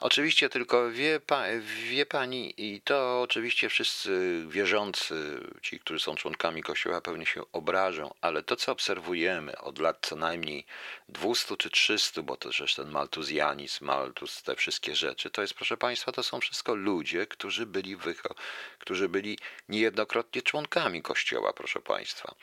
[0.00, 1.44] Oczywiście tylko wie, pa,
[1.90, 8.14] wie pani, i to oczywiście wszyscy wierzący, ci, którzy są członkami Kościoła, pewnie się obrażą,
[8.20, 10.66] ale to, co obserwujemy od lat co najmniej
[11.08, 15.76] 200 czy 300, bo to też ten maltuzjanizm, maltus, te wszystkie rzeczy, to jest, proszę
[15.76, 18.34] państwa, to są wszystko ludzie, którzy byli, wycho-
[18.78, 22.34] którzy byli niejednokrotnie członkami Kościoła, proszę państwa,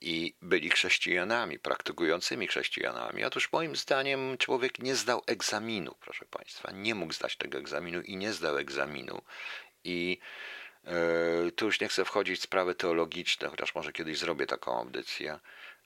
[0.00, 3.24] i byli chrześcijanami, praktykującymi chrześcijanami.
[3.24, 8.00] Otóż moim zdaniem człowiek nie zdał egzaminu, proszę państwa, nie nie mógł zdać tego egzaminu
[8.00, 9.22] i nie zdał egzaminu.
[9.84, 10.18] I
[10.84, 15.38] yy, tu już nie chcę wchodzić w sprawy teologiczne, chociaż może kiedyś zrobię taką audycję,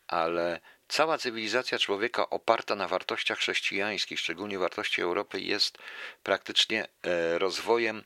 [0.07, 5.79] ale cała cywilizacja człowieka oparta na wartościach chrześcijańskich, szczególnie wartości Europy, jest
[6.23, 8.05] praktycznie e, rozwojem.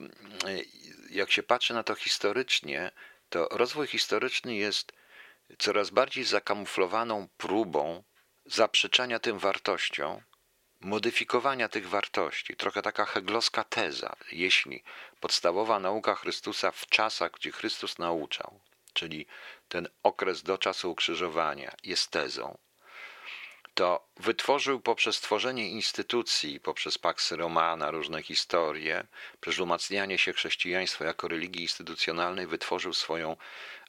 [0.00, 0.58] E,
[1.10, 2.90] jak się patrzy na to historycznie,
[3.28, 4.92] to rozwój historyczny jest
[5.58, 8.04] coraz bardziej zakamuflowaną próbą
[8.46, 10.22] zaprzeczania tym wartościom
[10.80, 14.82] modyfikowania tych wartości, trochę taka heglowska teza, jeśli
[15.20, 18.60] podstawowa nauka Chrystusa w czasach, gdzie Chrystus nauczał,
[18.92, 19.26] czyli
[19.68, 22.58] ten okres do czasu ukrzyżowania jest tezą,
[23.74, 29.06] to wytworzył poprzez tworzenie instytucji, poprzez Pax Romana, różne historie,
[29.40, 33.36] przez umacnianie się chrześcijaństwa jako religii instytucjonalnej, wytworzył swoją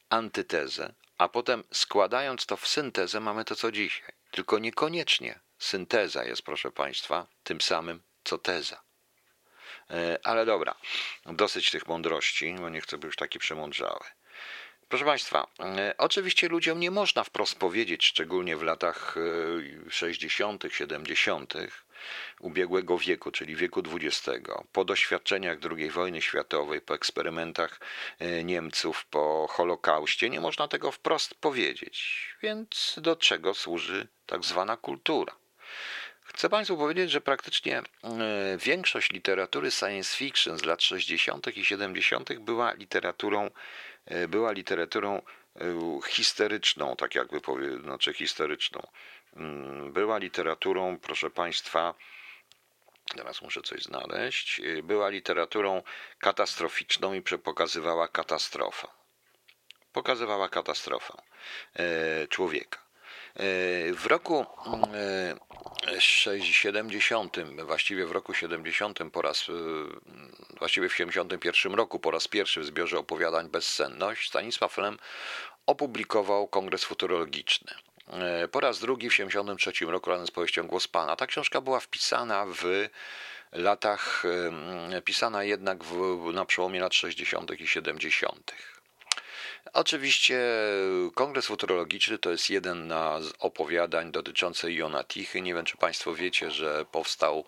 [0.09, 4.11] antytezę, a potem składając to w syntezę mamy to co dzisiaj.
[4.31, 8.81] Tylko niekoniecznie synteza jest, proszę Państwa, tym samym co teza.
[9.89, 10.75] E, ale dobra,
[11.25, 13.99] dosyć tych mądrości, bo nie chcę być już taki przemądrzały.
[14.89, 19.15] Proszę Państwa, e, oczywiście ludziom nie można wprost powiedzieć, szczególnie w latach
[19.89, 21.53] 60., e, 70.,
[22.39, 27.79] ubiegłego wieku, czyli wieku XX, po doświadczeniach II wojny światowej, po eksperymentach
[28.43, 32.27] Niemców, po Holokauście, nie można tego wprost powiedzieć.
[32.41, 35.40] Więc do czego służy tak zwana kultura?
[36.33, 37.83] Chcę Państwu powiedzieć, że praktycznie e,
[38.57, 41.57] większość literatury science fiction z lat 60.
[41.57, 42.39] i 70.
[42.39, 43.49] była literaturą,
[44.05, 45.21] e, była literaturą
[45.55, 45.61] e,
[46.07, 48.87] histeryczną, tak jakby powiem, znaczy historyczną.
[49.35, 51.93] Mm, była literaturą, proszę Państwa,
[53.15, 54.61] Teraz muszę coś znaleźć.
[54.83, 55.83] Była literaturą
[56.19, 58.87] katastroficzną i pokazywała katastrofę.
[59.93, 61.13] Pokazywała katastrofę
[62.29, 62.79] człowieka.
[63.35, 64.45] E, w roku
[66.41, 69.45] 70, e, właściwie w roku 70 po raz,
[70.59, 74.97] właściwie w 71 roku po raz pierwszy w zbiorze opowiadań Bezsenność Stanisław Lem
[75.65, 77.73] opublikował Kongres Futurologiczny.
[78.07, 81.15] E, po raz drugi w 1973 roku razem z powieścią Głos Pana.
[81.15, 82.87] Ta książka była wpisana w
[83.51, 84.23] latach,
[85.05, 85.93] pisana jednak w,
[86.33, 87.61] na przełomie lat 60.
[87.61, 88.53] i 70.
[89.73, 90.39] Oczywiście
[91.15, 92.89] Kongres Futurologiczny to jest jeden
[93.21, 95.41] z opowiadań dotyczących Jona Tichy.
[95.41, 97.45] Nie wiem, czy Państwo wiecie, że powstał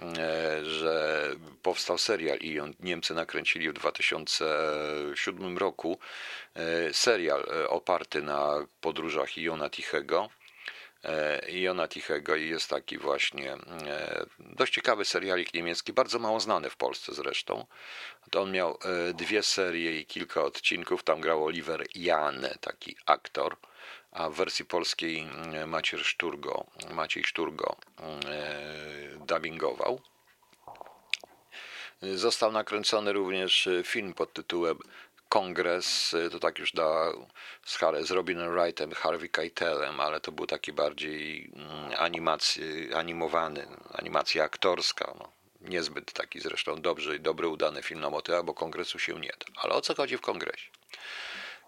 [0.00, 1.24] E, że
[1.62, 5.98] powstał serial i Niemcy nakręcili w 2007 roku
[6.54, 10.28] e, serial e, oparty na podróżach Iona Tichego.
[11.48, 13.56] Iona Tichego i jest taki właśnie
[14.38, 17.66] dość ciekawy serialik niemiecki, bardzo mało znany w Polsce zresztą.
[18.30, 18.78] To on miał
[19.14, 23.56] dwie serie i kilka odcinków, tam grał Oliver Jan, taki aktor
[24.12, 25.28] a w wersji polskiej
[25.66, 30.00] Maciej Szturgo, Maciej Szturgo e, dubbingował.
[32.02, 34.78] Został nakręcony również film pod tytułem
[35.32, 37.12] Kongres, to tak już da
[37.66, 44.44] z, z Robinem Wrightem, Harvey Keitelem, ale to był taki bardziej mm, animacji, animowany, animacja
[44.44, 45.14] aktorska.
[45.18, 45.32] No.
[45.60, 49.60] Niezbyt taki zresztą dobrze i dobry, udany film na motyla, bo kongresu się nie da.
[49.62, 50.70] Ale o co chodzi w kongresie?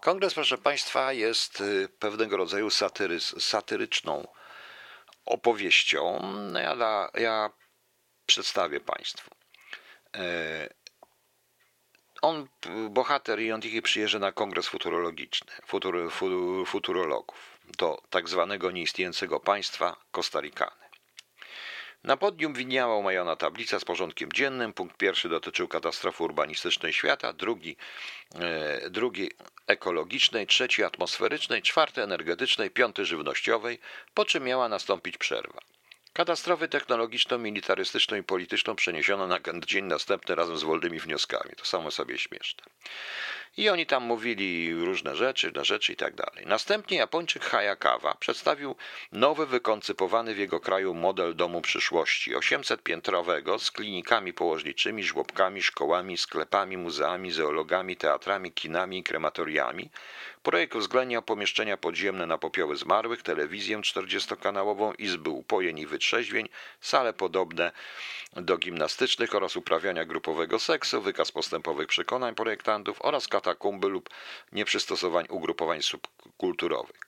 [0.01, 4.27] Kongres, proszę Państwa, jest y, pewnego rodzaju satyry, satyryczną
[5.25, 6.19] opowieścią.
[6.51, 7.49] No ja, ja
[8.25, 9.29] przedstawię Państwu.
[12.21, 12.47] On,
[12.89, 16.11] bohater Iontiki przyjeżdża na kongres futurologiczny, futur,
[16.65, 20.85] futurologów do tak zwanego nieistniejącego państwa Kostarikany.
[22.03, 24.73] Na podium widniała omajana tablica z porządkiem dziennym.
[24.73, 27.77] Punkt pierwszy dotyczył katastrofy urbanistycznej świata, drugi,
[28.35, 29.31] e, drugi
[29.67, 33.79] ekologicznej, trzeci atmosferycznej, czwarty energetycznej, piąty żywnościowej,
[34.13, 35.59] po czym miała nastąpić przerwa.
[36.15, 41.51] Katastrofy technologiczną, militarystyczną i polityczną przeniesiono na dzień następny razem z wolnymi wnioskami.
[41.57, 42.63] To samo sobie śmieszne.
[43.57, 46.45] I oni tam mówili różne rzeczy, na rzeczy i tak dalej.
[46.45, 48.75] Następnie Japończyk Hayakawa przedstawił
[49.11, 56.77] nowy, wykoncypowany w jego kraju model domu przyszłości, 800-piętrowego z klinikami położniczymi, żłobkami, szkołami, sklepami,
[56.77, 59.89] muzeami, zoologami, teatrami, kinami i krematoriami,
[60.45, 66.49] Projekt uwzględniał pomieszczenia podziemne na popioły zmarłych, telewizję 40-kanałową, izby upojeń i wytrzeźwień,
[66.81, 67.71] sale podobne
[68.33, 74.09] do gimnastycznych oraz uprawiania grupowego seksu, wykaz postępowych przekonań projektantów oraz katakumby lub
[74.51, 76.99] nieprzystosowań ugrupowań subkulturowych.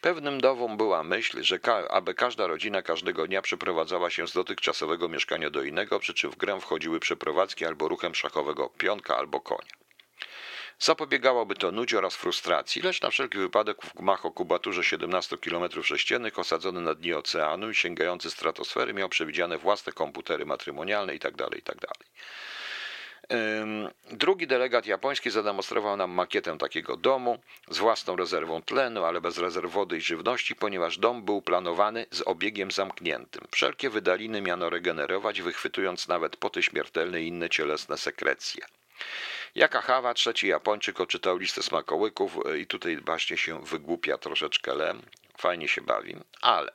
[0.00, 5.08] Pewnym dową była myśl, że ka aby każda rodzina każdego dnia przeprowadzała się z dotychczasowego
[5.08, 9.83] mieszkania do innego, przy czym w grę wchodziły przeprowadzki albo ruchem szachowego pionka albo konia.
[10.78, 15.82] Zapobiegałoby to nudzie oraz frustracji, lecz na wszelki wypadek w gmach o kubaturze 17 km
[15.82, 21.44] sześciennych osadzony na dnie oceanu i sięgający stratosfery miał przewidziane własne komputery matrymonialne itd.
[21.44, 21.86] Tak itd.
[21.86, 21.98] Tak
[24.10, 27.38] drugi delegat japoński zademonstrował nam makietę takiego domu
[27.70, 32.22] z własną rezerwą tlenu, ale bez rezerw wody i żywności, ponieważ dom był planowany z
[32.26, 33.46] obiegiem zamkniętym.
[33.50, 38.64] Wszelkie wydaliny miano regenerować, wychwytując nawet poty śmiertelne i inne cielesne sekrecje.
[39.54, 45.02] Jaka Hawa, trzeci Japończyk, odczytał listę smakołyków e, i tutaj właśnie się wygłupia troszeczkę Lem.
[45.38, 46.70] Fajnie się bawi, ale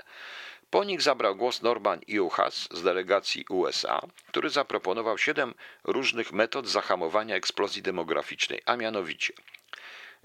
[0.70, 5.54] po nich zabrał głos Norman Juhas z delegacji USA, który zaproponował siedem
[5.84, 9.34] różnych metod zahamowania eksplozji demograficznej, a mianowicie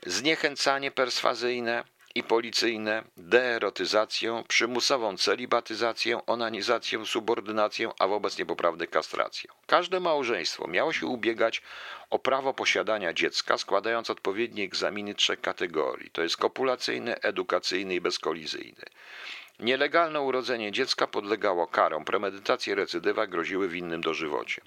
[0.07, 9.51] zniechęcanie perswazyjne, i policyjne, deerotyzację, przymusową celibatyzację, onanizację, subordynację, a wobec niepoprawnych kastrację.
[9.67, 11.63] Każde małżeństwo miało się ubiegać
[12.11, 18.85] o prawo posiadania dziecka, składając odpowiednie egzaminy trzech kategorii, to jest kopulacyjny, edukacyjny i bezkolizyjny.
[19.61, 24.65] Nielegalne urodzenie dziecka podlegało karom, premedytacje recydywa groziły winnym dożywociem.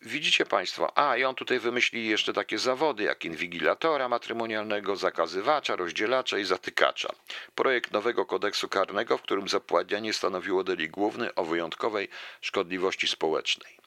[0.00, 6.38] Widzicie Państwo, a i on tutaj wymyśli jeszcze takie zawody jak inwigilatora matrymonialnego, zakazywacza, rozdzielacza
[6.38, 7.08] i zatykacza.
[7.54, 12.08] Projekt nowego kodeksu karnego, w którym zapładnianie stanowiło delikt główny o wyjątkowej
[12.40, 13.78] szkodliwości społecznej.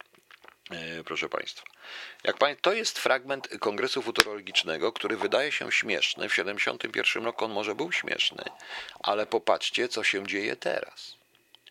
[0.71, 1.65] E, proszę Państwa,
[2.23, 6.29] jak pan, to jest fragment Kongresu Futurologicznego, który wydaje się śmieszny.
[6.29, 8.43] W 1971 roku on może był śmieszny,
[8.99, 11.15] ale popatrzcie, co się dzieje teraz.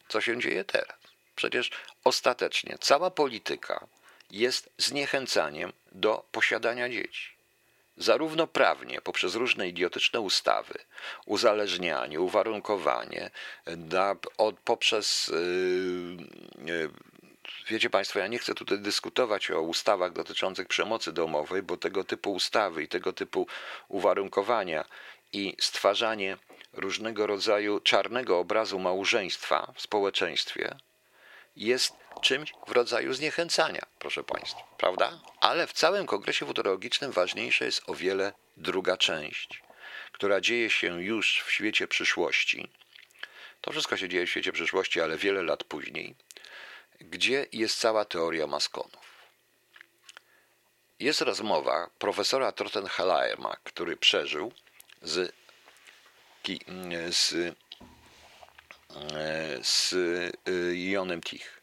[0.09, 0.99] Co się dzieje teraz?
[1.37, 1.71] Przecież
[2.05, 3.87] ostatecznie cała polityka
[4.31, 7.39] jest zniechęcaniem do posiadania dzieci.
[7.97, 10.75] zarówno prawnie, poprzez różne idiotyczne ustawy,
[11.27, 13.31] uzależnianie, uwarunkowanie,
[13.67, 15.29] da, od, poprzez.
[15.29, 16.91] Yy, yy,
[17.69, 22.33] Wiecie Państwo, ja nie chcę tutaj dyskutować o ustawach dotyczących przemocy domowej, bo tego typu
[22.33, 23.47] ustawy i tego typu
[23.89, 24.85] uwarunkowania
[25.33, 26.37] i stwarzanie
[26.73, 30.77] różnego rodzaju czarnego obrazu małżeństwa w społeczeństwie
[31.59, 35.21] jest czymś w rodzaju zniechęcania, proszę Państwa, prawda?
[35.41, 39.63] Ale w całym kongresie futurologicznym ważniejsza jest o wiele druga część,
[40.13, 42.71] która dzieje się już w świecie przyszłości.
[43.61, 46.15] To wszystko się dzieje w świecie przyszłości, ale wiele lat później,
[47.01, 49.09] gdzie jest cała teoria maskonów.
[51.01, 54.53] Jest rozmowa profesora Trottenheimer'a, który przeżył
[55.03, 55.33] z,
[57.09, 57.55] z,
[59.63, 59.93] z
[60.49, 61.63] y, Jonem Tich.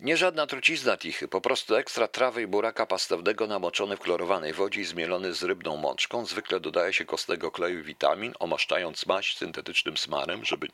[0.00, 4.80] Nie żadna trucizna tichy, po prostu ekstra trawy i buraka pastewnego namoczony w klorowanej wodzie
[4.80, 6.26] i zmielony z rybną mączką.
[6.26, 10.68] Zwykle dodaje się kostnego kleju i witamin, omaszczając maść syntetycznym smarem, żeby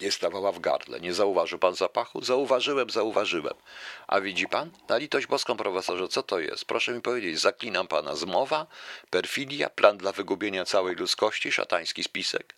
[0.00, 1.00] nie stawała w gardle.
[1.00, 2.24] Nie zauważył pan zapachu?
[2.24, 3.54] Zauważyłem, zauważyłem.
[4.06, 4.70] A widzi pan?
[4.88, 6.64] Na litość boską, profesorze, co to jest?
[6.64, 8.66] Proszę mi powiedzieć, zaklinam pana zmowa,
[9.10, 12.54] perfidia, plan dla wygubienia całej ludzkości, szatański spisek?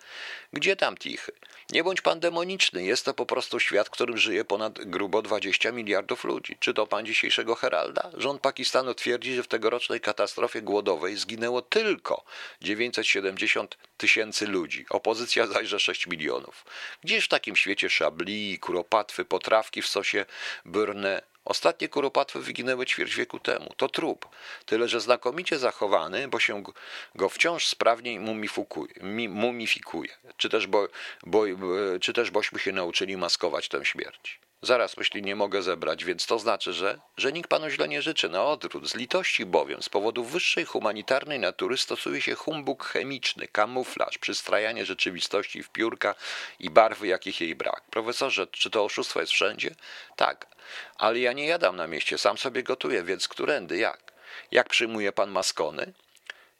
[0.53, 1.33] Gdzie tam tichy?
[1.73, 5.73] Nie bądź pan demoniczny, jest to po prostu świat, w którym żyje ponad grubo 20
[5.73, 6.57] miliardów ludzi.
[6.61, 8.11] Czy to pan dzisiejszego Heralda?
[8.17, 12.25] Rząd Pakistanu twierdzi, że w tegorocznej katastrofie głodowej zginęło tylko
[12.61, 16.65] 970 tysięcy ludzi, opozycja zajrze 6 milionów.
[17.05, 20.27] Gdzież w takim świecie szabli, kuropatwy, potrawki w sosie
[20.65, 23.75] burne Ostatnie kuropatwy wyginęły ćwierć wieku temu.
[23.77, 24.29] To trup,
[24.67, 26.63] tyle że znakomicie zachowany, bo się
[27.15, 28.21] go wciąż sprawniej
[29.29, 30.17] mumifikuje.
[30.37, 30.89] Czy też, bo,
[31.23, 31.45] bo,
[32.01, 34.41] czy też bośmy się nauczyli maskować tę śmierć.
[34.63, 38.29] Zaraz myśli nie mogę zebrać, więc to znaczy, że, że nikt panu źle nie życzy.
[38.29, 44.19] Na odwrót, z litości bowiem, z powodu wyższej humanitarnej natury stosuje się humbug chemiczny, kamuflaż,
[44.19, 46.15] przystrajanie rzeczywistości w piórka
[46.59, 47.83] i barwy, jakich jej brak.
[47.91, 49.75] Profesorze, czy to oszustwo jest wszędzie?
[50.17, 50.47] Tak,
[50.97, 54.13] ale ja nie jadam na mieście, sam sobie gotuję, więc którędy, jak?
[54.51, 55.93] Jak przyjmuje pan maskony?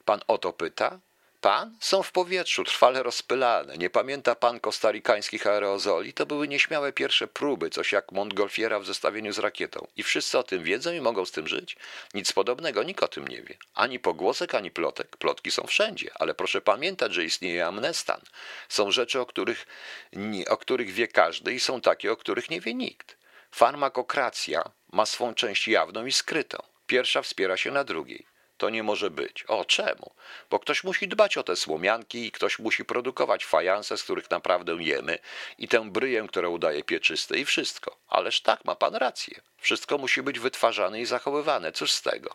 [0.05, 0.99] Pan o to pyta?
[1.41, 1.77] Pan?
[1.81, 3.77] Są w powietrzu, trwale rozpylane.
[3.77, 6.13] Nie pamięta pan kostarikańskich aerozoli?
[6.13, 9.87] To były nieśmiałe pierwsze próby, coś jak Montgolfiera w zestawieniu z rakietą.
[9.97, 11.77] I wszyscy o tym wiedzą i mogą z tym żyć?
[12.15, 13.57] Nic podobnego, nikt o tym nie wie.
[13.75, 15.17] Ani pogłosek, ani plotek.
[15.17, 18.21] Plotki są wszędzie, ale proszę pamiętać, że istnieje amnestan.
[18.69, 19.67] Są rzeczy, o których,
[20.49, 23.17] o których wie każdy i są takie, o których nie wie nikt.
[23.51, 26.59] Farmakokracja ma swą część jawną i skrytą.
[26.87, 28.38] Pierwsza wspiera się na drugiej.
[28.59, 29.45] To nie może być.
[29.49, 30.11] O, czemu?
[30.51, 34.77] Bo ktoś musi dbać o te słomianki i ktoś musi produkować fajanse, z których naprawdę
[34.81, 35.19] jemy
[35.59, 37.97] i tę bryję, która udaje pieczyste i wszystko.
[38.09, 39.41] Ależ tak, ma pan rację.
[39.59, 41.73] Wszystko musi być wytwarzane i zachowywane.
[41.73, 42.35] Cóż z tego?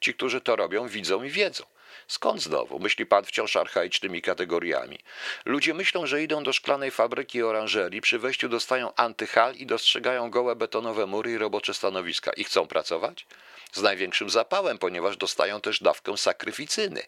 [0.00, 1.64] Ci, którzy to robią, widzą i wiedzą.
[2.10, 2.78] Skąd znowu?
[2.78, 4.98] Myśli pan wciąż archaicznymi kategoriami.
[5.44, 10.56] Ludzie myślą, że idą do szklanej fabryki oranżerii, przy wejściu dostają antyhal i dostrzegają gołe
[10.56, 12.32] betonowe mury i robocze stanowiska.
[12.32, 13.26] I chcą pracować?
[13.72, 17.02] z największym zapałem, ponieważ dostają też dawkę sakryficyny.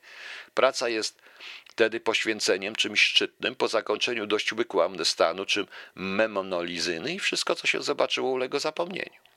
[0.54, 1.22] Praca jest
[1.70, 7.82] wtedy poświęceniem czymś szczytnym po zakończeniu dość wykłamny stanu, czym memonolizyny i wszystko, co się
[7.82, 9.31] zobaczyło, ulega zapomnieniu.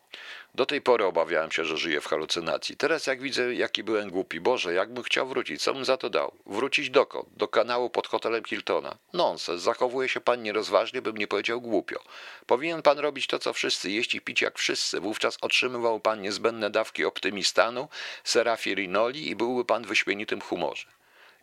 [0.55, 2.77] Do tej pory obawiałem się, że żyję w halucynacji.
[2.77, 4.39] Teraz jak widzę, jaki byłem głupi.
[4.39, 6.31] Boże, jakbym chciał wrócić, co bym za to dał?
[6.45, 7.29] Wrócić dokąd?
[7.37, 8.97] Do kanału pod hotelem Hiltona.
[9.13, 11.99] Nonsens, zachowuje się pan nierozważnie, bym nie powiedział głupio.
[12.47, 14.99] Powinien pan robić to, co wszyscy, jeść i pić jak wszyscy.
[14.99, 17.87] Wówczas otrzymywał pan niezbędne dawki optymistanu,
[18.23, 20.87] serafirinoli i byłby pan w wyśmienitym humorze.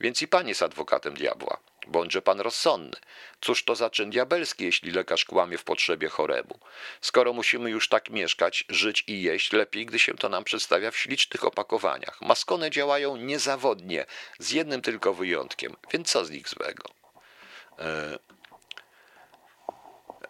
[0.00, 1.71] Więc i pan jest adwokatem diabła.
[1.86, 2.96] Bądźże pan rozsądny.
[3.40, 6.58] Cóż to za czyn diabelski, jeśli lekarz kłamie w potrzebie choremu?
[7.00, 10.96] Skoro musimy już tak mieszkać, żyć i jeść, lepiej, gdy się to nam przedstawia w
[10.96, 12.20] ślicznych opakowaniach.
[12.20, 14.06] Maskony działają niezawodnie,
[14.38, 16.84] z jednym tylko wyjątkiem, więc co z nich złego?
[17.78, 18.18] E,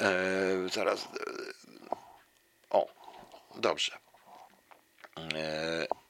[0.00, 1.04] e, zaraz.
[1.04, 1.08] E,
[2.70, 2.86] o,
[3.56, 3.98] dobrze.
[5.34, 6.01] E,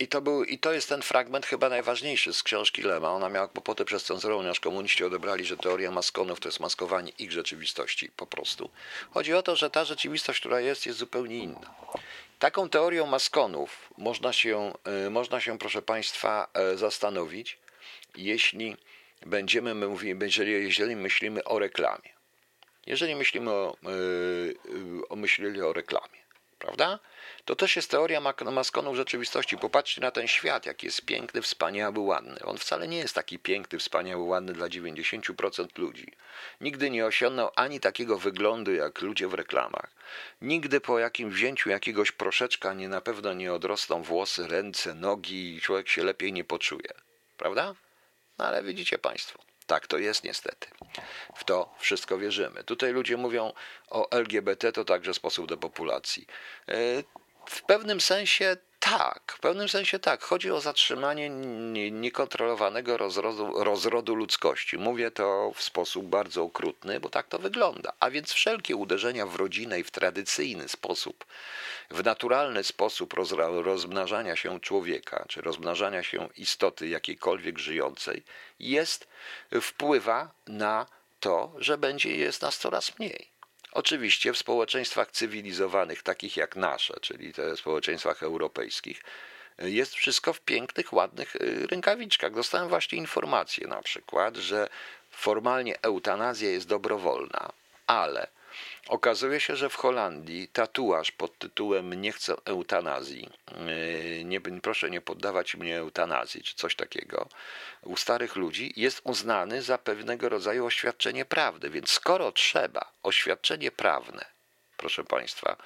[0.00, 3.10] i to, był, I to jest ten fragment chyba najważniejszy z książki Lema.
[3.10, 7.32] Ona miała kłopoty przez cenzurę, ponieważ komuniści odebrali, że teoria maskonów to jest maskowanie ich
[7.32, 8.70] rzeczywistości po prostu.
[9.10, 11.74] Chodzi o to, że ta rzeczywistość, która jest, jest zupełnie inna.
[12.38, 14.72] Taką teorią maskonów można się,
[15.06, 17.58] y, można się proszę Państwa, e, zastanowić,
[18.16, 18.76] jeśli
[19.26, 20.14] będziemy mówili,
[20.60, 22.18] jeżeli, myślimy o reklamie.
[22.86, 26.18] Jeżeli myślimy o, yy, o myśleli o reklamie.
[26.58, 26.98] Prawda?
[27.44, 29.58] To też jest teoria maskonów rzeczywistości.
[29.58, 32.40] Popatrzcie na ten świat, jaki jest piękny, wspaniały, ładny.
[32.44, 36.12] On wcale nie jest taki piękny, wspaniały, ładny dla 90% ludzi.
[36.60, 39.90] Nigdy nie osiągnął ani takiego wyglądu jak ludzie w reklamach.
[40.42, 45.60] Nigdy po jakim wzięciu jakiegoś proszeczka nie na pewno nie odrosną włosy, ręce, nogi i
[45.60, 46.90] człowiek się lepiej nie poczuje.
[47.36, 47.74] Prawda?
[48.38, 50.68] No ale widzicie Państwo, tak to jest niestety.
[51.36, 52.64] W to wszystko wierzymy.
[52.64, 53.52] Tutaj ludzie mówią
[53.90, 56.26] o LGBT, to także sposób depopulacji.
[56.68, 56.74] E,
[57.46, 58.56] w pewnym sensie
[58.90, 60.22] tak, w pewnym sensie tak.
[60.22, 61.30] Chodzi o zatrzymanie
[61.90, 64.78] niekontrolowanego rozrodu, rozrodu, ludzkości.
[64.78, 67.92] Mówię to w sposób bardzo okrutny, bo tak to wygląda.
[68.00, 71.24] A więc wszelkie uderzenia w rodzinę i w tradycyjny sposób,
[71.90, 73.14] w naturalny sposób
[73.62, 78.22] rozmnażania się człowieka, czy rozmnażania się istoty jakiejkolwiek żyjącej,
[78.60, 79.08] jest,
[79.62, 80.86] wpływa na
[81.20, 83.37] to, że będzie jest nas coraz mniej.
[83.78, 89.02] Oczywiście w społeczeństwach cywilizowanych, takich jak nasze, czyli te społeczeństwach europejskich,
[89.58, 92.34] jest wszystko w pięknych, ładnych y, rękawiczkach.
[92.34, 94.68] Dostałem właśnie informację na przykład, że
[95.10, 97.52] formalnie eutanazja jest dobrowolna,
[97.86, 98.26] ale
[98.88, 103.30] Okazuje się, że w Holandii tatuaż pod tytułem Nie chcę eutanazji,
[104.16, 107.28] yy, nie, proszę nie poddawać mnie eutanazji, czy coś takiego,
[107.82, 111.70] u starych ludzi jest uznany za pewnego rodzaju oświadczenie prawdy.
[111.70, 114.24] Więc skoro trzeba oświadczenie prawne,
[114.76, 115.56] proszę Państwa,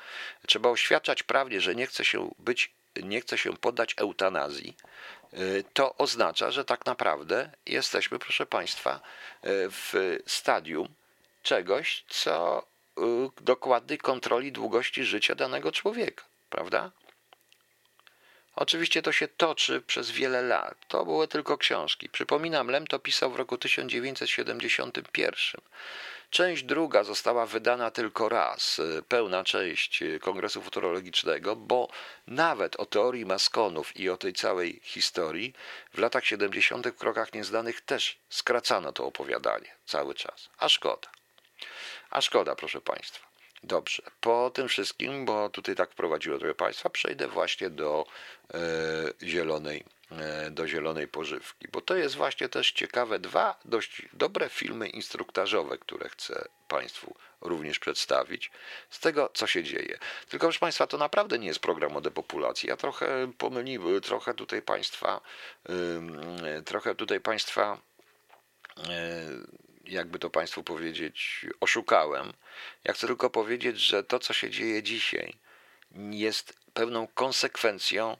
[0.47, 2.71] trzeba oświadczać prawnie, że nie chce się być,
[3.03, 4.77] nie chce się poddać eutanazji,
[5.33, 9.01] yy, to oznacza, że tak naprawdę jesteśmy, proszę Państwa,
[9.43, 10.89] yy, w stadium
[11.43, 12.72] czegoś, co
[13.41, 16.91] dokładnej kontroli długości życia danego człowieka, prawda?
[18.57, 20.75] Oczywiście to się toczy przez wiele lat.
[20.89, 22.09] To były tylko książki.
[22.09, 25.61] Przypominam, Lem to pisał w roku 1971.
[26.31, 31.89] Część druga została wydana tylko raz, y, pełna część y, Kongresu Futurologicznego, bo
[32.27, 35.55] nawet o teorii maskonów i o tej całej historii
[35.95, 36.89] w latach 70.
[36.89, 40.49] w krokach nieznanych też skracano to opowiadanie cały czas.
[40.59, 41.22] A szkoda.
[42.13, 43.27] A szkoda, proszę Państwa.
[43.63, 48.07] Dobrze, po tym wszystkim, bo tutaj tak wprowadziło trochę Państwa, przejdę właśnie do
[48.55, 48.59] e,
[49.23, 54.89] zielonej, e, do zielonej pożywki, bo to jest właśnie też ciekawe, dwa dość dobre filmy
[54.89, 58.51] instruktażowe, które chcę Państwu również przedstawić,
[58.91, 59.99] z tego, co się dzieje.
[60.29, 62.69] Tylko, proszę Państwa, to naprawdę nie jest program o depopulacji.
[62.69, 65.21] Ja trochę pomyliłem, trochę tutaj Państwa,
[66.65, 67.79] trochę tutaj Państwa
[68.79, 72.33] e, jakby to Państwu powiedzieć, oszukałem.
[72.85, 75.35] Ja chcę tylko powiedzieć, że to, co się dzieje dzisiaj,
[76.11, 78.17] jest pewną konsekwencją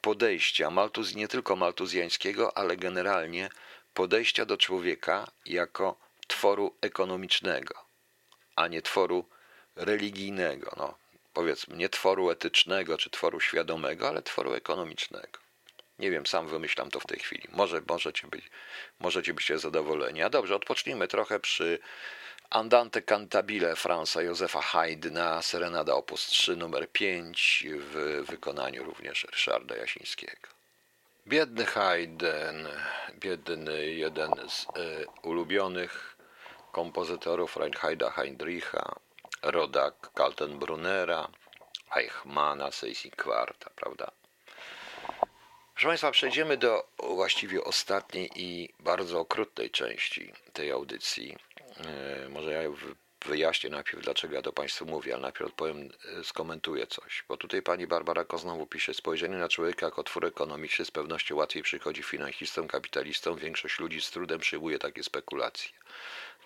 [0.00, 3.48] podejścia Maltuz, nie tylko maltuzjańskiego, ale generalnie
[3.94, 5.96] podejścia do człowieka jako
[6.26, 7.74] tworu ekonomicznego,
[8.56, 9.24] a nie tworu
[9.76, 10.74] religijnego.
[10.76, 10.98] No,
[11.32, 15.45] powiedzmy, nie tworu etycznego czy tworu świadomego, ale tworu ekonomicznego.
[15.98, 17.42] Nie wiem, sam wymyślam to w tej chwili.
[17.52, 18.50] Może możecie być,
[19.00, 20.22] możecie być zadowoleni.
[20.22, 21.78] A dobrze, odpocznijmy trochę przy
[22.50, 26.12] Andante Cantabile Franza Józefa Haydna, Serenada op.
[26.12, 30.48] 3 numer 5 w wykonaniu również Ryszarda Jasińskiego.
[31.26, 32.66] Biedny Haydn,
[33.20, 36.16] biedny jeden z y, ulubionych
[36.72, 38.96] kompozytorów Reinheida Heinricha,
[39.42, 41.28] rodak Kaltenbrunera,
[41.96, 44.10] Eichmana, Seisi Quarta, prawda?
[45.76, 51.36] Proszę Państwa, przejdziemy do właściwie ostatniej i bardzo okrutnej części tej audycji.
[51.86, 52.60] E, może ja
[53.26, 57.24] wyjaśnię najpierw, dlaczego ja to Państwu mówię, ale najpierw odpowiem, e, skomentuję coś.
[57.28, 61.62] Bo tutaj pani Barbara Koznowu pisze, spojrzenie na człowieka jako twór ekonomiczny z pewnością łatwiej
[61.62, 63.36] przychodzi finansistom, kapitalistom.
[63.36, 65.70] Większość ludzi z trudem przyjmuje takie spekulacje.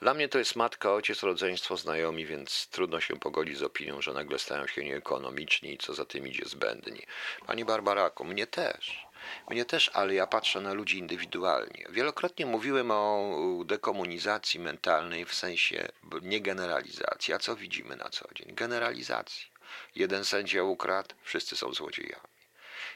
[0.00, 4.12] Dla mnie to jest matka, ojciec, rodzeństwo, znajomi, więc trudno się pogodzić z opinią, że
[4.12, 7.02] nagle stają się nieekonomiczni i co za tym idzie zbędni.
[7.46, 9.09] Pani Barbarako, mnie też.
[9.50, 11.86] Mnie też, ale ja patrzę na ludzi indywidualnie.
[11.90, 15.88] Wielokrotnie mówiłem o dekomunizacji mentalnej w sensie
[16.22, 17.34] nie generalizacji.
[17.34, 18.54] A co widzimy na co dzień?
[18.54, 19.46] Generalizacji.
[19.94, 22.30] Jeden sędzia ukradł, wszyscy są złodziejami.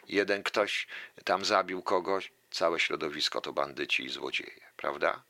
[0.08, 0.86] Jeden ktoś
[1.24, 5.22] tam zabił kogoś, całe środowisko to bandyci i złodzieje, prawda?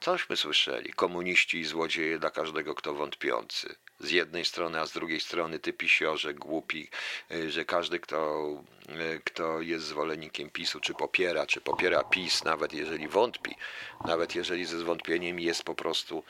[0.00, 3.74] Cośmy słyszeli, komuniści i złodzieje dla każdego, kto wątpiący.
[4.00, 6.88] Z jednej strony, a z drugiej strony ty pisiorze, głupi,
[7.32, 8.48] y, że każdy, kto,
[8.88, 13.54] y, kto jest zwolennikiem PiSu, czy popiera, czy popiera PiS, nawet jeżeli wątpi,
[14.04, 16.24] nawet jeżeli ze zwątpieniem jest po prostu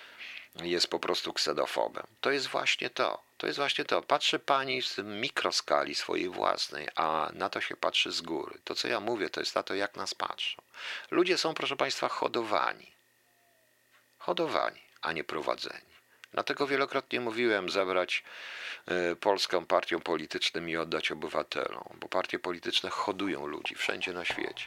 [0.63, 2.07] jest po prostu ksenofobem.
[2.21, 3.23] To jest właśnie to.
[3.39, 4.03] To jest właśnie to.
[4.03, 8.59] Patrzy pani z mikroskali swojej własnej, a na to się patrzy z góry.
[8.65, 10.63] To, co ja mówię, to jest na to, jak nas patrzą.
[11.11, 12.99] Ludzie są, proszę państwa, hodowani
[14.29, 15.88] hodowani, a nie prowadzeni.
[16.33, 18.25] Dlatego wielokrotnie mówiłem zabrać
[18.87, 24.67] e, polską partią polityczną i oddać obywatelom, bo partie polityczne hodują ludzi wszędzie na świecie.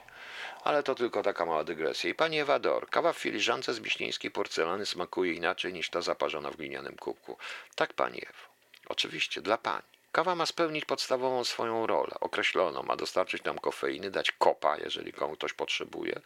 [0.63, 2.09] Ale to tylko taka mała dygresja.
[2.09, 6.55] I pani Ewador, kawa w filiżance z biśnieńskiej porcelany smakuje inaczej niż ta zaparzona w
[6.55, 7.37] glinianym kubku.
[7.75, 8.51] Tak, pani Ewo.
[8.87, 9.91] Oczywiście, dla pani.
[10.11, 15.35] Kawa ma spełnić podstawową swoją rolę, określoną, ma dostarczyć nam kofeiny, dać kopa, jeżeli komu
[15.35, 16.21] ktoś potrzebuje,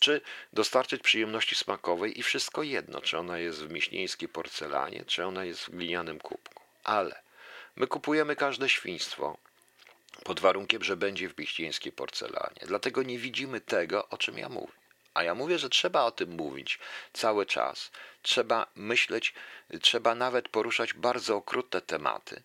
[0.00, 0.20] czy
[0.52, 5.64] dostarczyć przyjemności smakowej i wszystko jedno, czy ona jest w miśnieńskiej porcelanie, czy ona jest
[5.64, 6.62] w glinianym kubku.
[6.84, 7.22] Ale
[7.76, 9.38] my kupujemy każde świństwo
[10.24, 12.60] pod warunkiem, że będzie w miśnieńskiej porcelanie.
[12.62, 14.72] Dlatego nie widzimy tego, o czym ja mówię.
[15.14, 16.78] A ja mówię, że trzeba o tym mówić
[17.12, 17.90] cały czas.
[18.22, 19.34] Trzeba myśleć,
[19.80, 22.42] trzeba nawet poruszać bardzo okrutne tematy,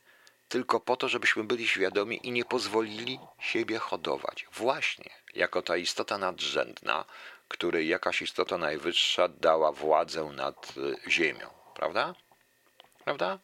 [0.49, 4.45] tylko po to, żebyśmy byli świadomi i nie pozwolili siebie hodować.
[4.51, 7.05] Właśnie jako ta istota nadrzędna,
[7.49, 12.15] której jakaś istota najwyższa dała władzę nad y, ziemią, prawda?
[13.03, 13.39] Prawda?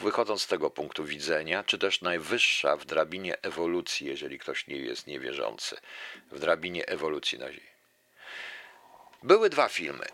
[0.00, 5.06] Wychodząc z tego punktu widzenia, czy też najwyższa w drabinie ewolucji, jeżeli ktoś nie jest
[5.06, 5.76] niewierzący,
[6.32, 7.66] w drabinie ewolucji na Ziemi.
[9.22, 10.06] Były dwa filmy,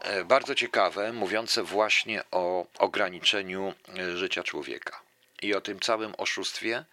[0.00, 5.00] e, bardzo ciekawe, mówiące właśnie o ograniczeniu e, życia człowieka
[5.42, 6.84] i o tym całym oszustwie.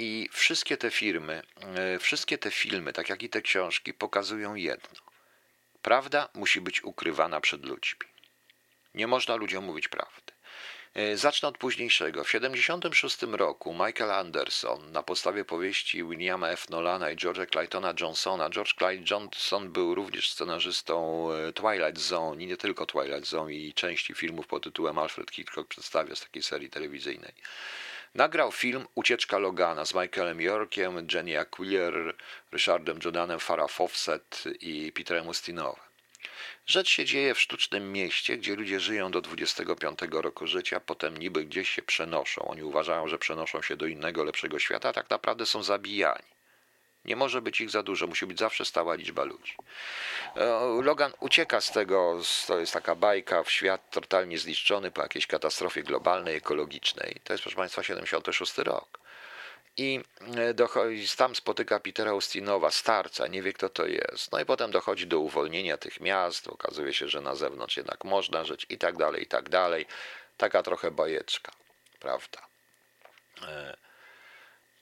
[0.00, 1.42] I wszystkie te firmy,
[1.74, 5.00] e, wszystkie te filmy, tak jak i te książki, pokazują jedno.
[5.82, 8.06] Prawda musi być ukrywana przed ludźmi.
[8.94, 10.32] Nie można ludziom mówić prawdy.
[10.94, 12.24] E, zacznę od późniejszego.
[12.24, 16.70] W 1976 roku Michael Anderson na podstawie powieści Williama F.
[16.70, 18.50] Nolana i George'a Claytona Johnsona.
[18.50, 23.74] George Clayton Johnson był również scenarzystą e, Twilight Zone i nie tylko Twilight Zone i
[23.74, 27.32] części filmów pod tytułem Alfred Hitchcock przedstawia z takiej serii telewizyjnej.
[28.14, 32.14] Nagrał film Ucieczka Logana z Michaelem Yorkiem, Jenny Aquiller,
[32.52, 35.80] Richardem Jordanem, Farah Fawcett i Peterem Ustinowe.
[36.66, 41.44] Rzecz się dzieje w sztucznym mieście, gdzie ludzie żyją do 25 roku życia, potem niby
[41.44, 42.48] gdzieś się przenoszą.
[42.48, 46.37] Oni uważają, że przenoszą się do innego, lepszego świata, a tak naprawdę są zabijani.
[47.04, 49.54] Nie może być ich za dużo, musi być zawsze stała liczba ludzi.
[50.36, 55.26] E, Logan ucieka z tego, to jest taka bajka, w świat totalnie zniszczony po jakiejś
[55.26, 57.20] katastrofie globalnej, ekologicznej.
[57.24, 58.98] To jest, proszę Państwa, 76 rok
[59.78, 60.00] i
[60.36, 64.32] e, dochodzi, tam spotyka Petera Ustinowa, starca, nie wie kto to jest.
[64.32, 68.44] No i potem dochodzi do uwolnienia tych miast, okazuje się, że na zewnątrz jednak można
[68.44, 69.86] żyć i tak dalej, i tak dalej.
[70.36, 71.52] Taka trochę bajeczka,
[72.00, 72.38] prawda?
[73.42, 73.76] E,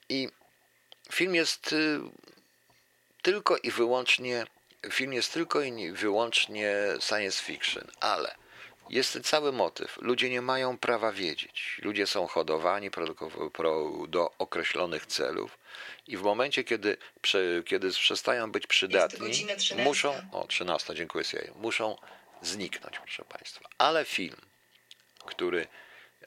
[0.09, 0.29] I
[1.11, 1.99] film jest y,
[3.21, 4.45] tylko i wyłącznie,
[4.91, 8.35] film jest tylko i wyłącznie science fiction, ale
[8.89, 9.97] jest cały motyw.
[10.01, 11.77] Ludzie nie mają prawa wiedzieć.
[11.83, 12.89] Ludzie są hodowani
[14.07, 15.57] do określonych celów
[16.07, 16.97] i w momencie, kiedy,
[17.65, 19.47] kiedy przestają być przydatni,
[19.77, 21.23] muszą, o 13, dziękuję
[21.55, 21.97] muszą
[22.41, 23.69] zniknąć, proszę Państwa.
[23.77, 24.37] Ale film,
[25.25, 25.67] który,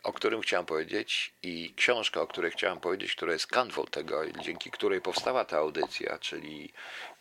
[0.02, 4.70] o którym chciałem powiedzieć i książka, o której chciałem powiedzieć, która jest kanwą tego, dzięki
[4.70, 6.72] której powstała ta audycja, czyli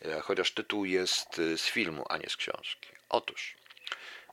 [0.02, 2.88] e, chociaż tytuł jest e, z filmu, a nie z książki.
[3.08, 3.56] Otóż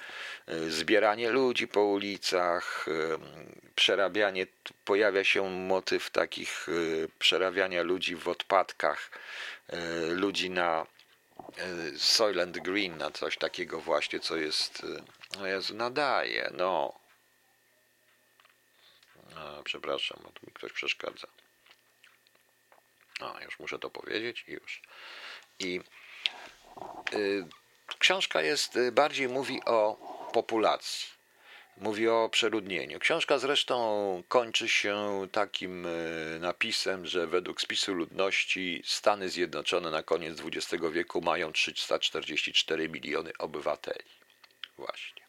[0.47, 3.17] e, zbieranie ludzi po ulicach, e,
[3.75, 4.47] przerabianie,
[4.85, 6.71] pojawia się motyw takich e,
[7.19, 9.11] przerabiania ludzi w odpadkach,
[10.09, 10.85] ludzi na
[11.97, 14.85] Soylent Green na coś takiego właśnie, co jest,
[15.39, 16.93] no Jezu, nadaje, no.
[19.35, 21.27] A, przepraszam, tu mi ktoś przeszkadza.
[23.19, 24.81] A, już muszę to powiedzieć, już.
[25.59, 25.81] I
[27.13, 27.45] y,
[27.99, 29.97] książka jest, y, bardziej mówi o
[30.33, 31.15] populacji.
[31.77, 32.99] Mówi o przeludnieniu.
[32.99, 40.39] Książka zresztą kończy się takim y, napisem, że według spisu ludności Stany Zjednoczone na koniec
[40.45, 44.09] XX wieku mają 344 miliony obywateli.
[44.77, 45.25] Właśnie.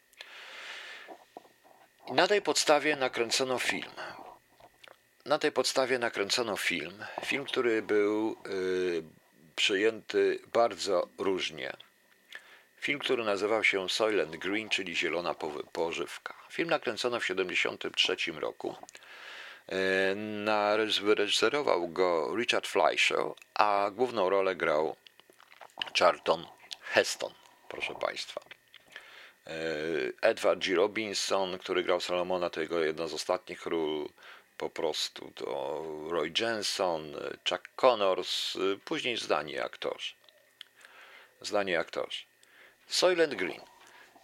[2.07, 3.91] I na tej podstawie nakręcono film.
[5.27, 7.05] Na tej podstawie nakręcono film.
[7.25, 9.03] Film, który był y,
[9.55, 11.73] przyjęty bardzo różnie.
[12.79, 15.35] Film, który nazywał się Soylent Green, czyli Zielona
[15.71, 16.33] Pożywka.
[16.49, 18.75] Film nakręcono w 1973 roku.
[19.71, 24.95] Y, wyreżyserował go Richard Fleischer, a główną rolę grał
[25.99, 26.45] Charlton
[26.81, 27.33] Heston,
[27.69, 28.41] proszę Państwa.
[29.47, 30.75] Y, Edward G.
[30.75, 34.09] Robinson, który grał Salomona, to jego jedna z ostatnich ról
[34.57, 35.45] po prostu to
[36.09, 37.15] Roy Jensen,
[37.49, 40.13] Chuck Connors, później zdani aktorzy.
[41.41, 42.25] Zdani aktorzy.
[42.87, 43.61] Soylent Green.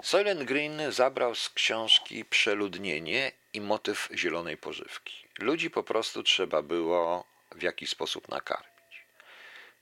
[0.03, 5.27] Soylent Green zabrał z książki Przeludnienie i motyw zielonej pożywki.
[5.39, 8.73] Ludzi po prostu trzeba było w jakiś sposób nakarmić.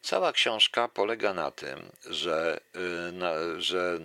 [0.01, 2.61] Cała książka polega na tym, że,
[3.09, 3.99] y, na, że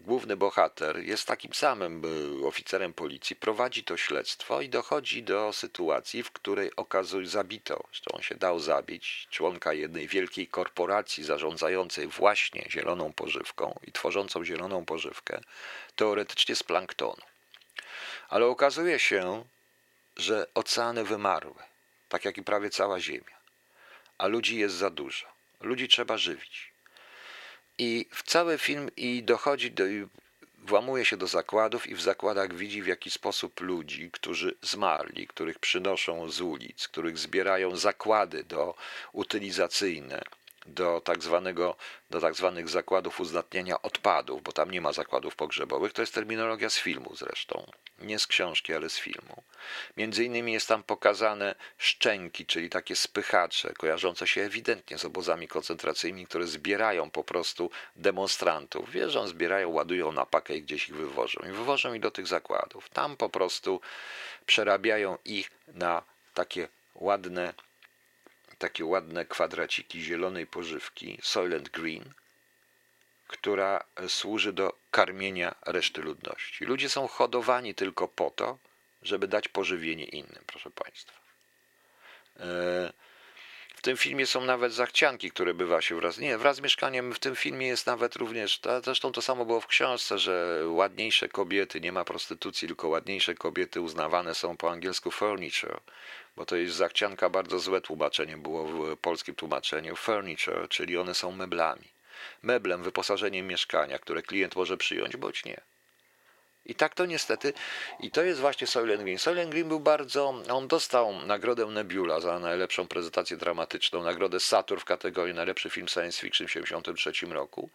[0.00, 2.02] główny bohater jest takim samym
[2.44, 8.22] oficerem policji, prowadzi to śledztwo i dochodzi do sytuacji, w której okazuje zabito, że on
[8.22, 15.40] się dał zabić, członka jednej wielkiej korporacji zarządzającej właśnie zieloną pożywką i tworzącą zieloną pożywkę,
[15.96, 17.22] teoretycznie z planktonu.
[18.28, 19.44] Ale okazuje się,
[20.16, 21.62] że oceany wymarły,
[22.08, 23.36] tak jak i prawie cała Ziemia,
[24.18, 25.26] a ludzi jest za dużo.
[25.60, 26.69] Ludzi trzeba żywić.
[27.82, 29.84] I w cały film i dochodzi do,
[30.58, 35.58] włamuje się do zakładów i w zakładach widzi w jaki sposób ludzi, którzy zmarli, których
[35.58, 38.74] przynoszą z ulic, których zbierają zakłady do
[39.12, 40.22] utylizacyjne,
[40.70, 41.76] do tak, zwanego,
[42.10, 45.92] do tak zwanych zakładów uzdatniania odpadów, bo tam nie ma zakładów pogrzebowych.
[45.92, 47.70] To jest terminologia z filmu zresztą.
[47.98, 49.42] Nie z książki, ale z filmu.
[49.96, 56.26] Między innymi jest tam pokazane szczęki, czyli takie spychacze, kojarzące się ewidentnie z obozami koncentracyjnymi,
[56.26, 58.90] które zbierają po prostu demonstrantów.
[58.90, 61.40] Wierzą, zbierają, ładują na pakę i gdzieś ich wywożą.
[61.48, 62.88] I wywożą ich do tych zakładów.
[62.88, 63.80] Tam po prostu
[64.46, 66.02] przerabiają ich na
[66.34, 67.54] takie ładne
[68.60, 72.04] takie ładne kwadraciki zielonej pożywki, Soylent Green,
[73.28, 76.64] która służy do karmienia reszty ludności.
[76.64, 78.58] Ludzie są hodowani tylko po to,
[79.02, 81.20] żeby dać pożywienie innym, proszę Państwa.
[82.40, 82.92] E,
[83.80, 86.18] w tym filmie są nawet zachcianki, które bywa się wraz.
[86.18, 88.60] Nie, wraz z mieszkaniem w tym filmie jest nawet również.
[88.84, 93.80] Zresztą to samo było w książce, że ładniejsze kobiety, nie ma prostytucji, tylko ładniejsze kobiety
[93.80, 95.80] uznawane są po angielsku furniture,
[96.36, 99.96] bo to jest zachcianka, bardzo złe tłumaczenie było w polskim tłumaczeniu.
[99.96, 101.88] Furniture, czyli one są meblami.
[102.42, 105.60] Meblem, wyposażeniem mieszkania, które klient może przyjąć bądź nie.
[106.64, 107.52] I tak to niestety,
[108.00, 109.18] i to jest właśnie Soylent Green.
[109.18, 114.84] Soylent Green był bardzo, on dostał nagrodę Nebula za najlepszą prezentację dramatyczną, nagrodę Saturn w
[114.84, 117.70] kategorii najlepszy film science fiction w 1973 roku,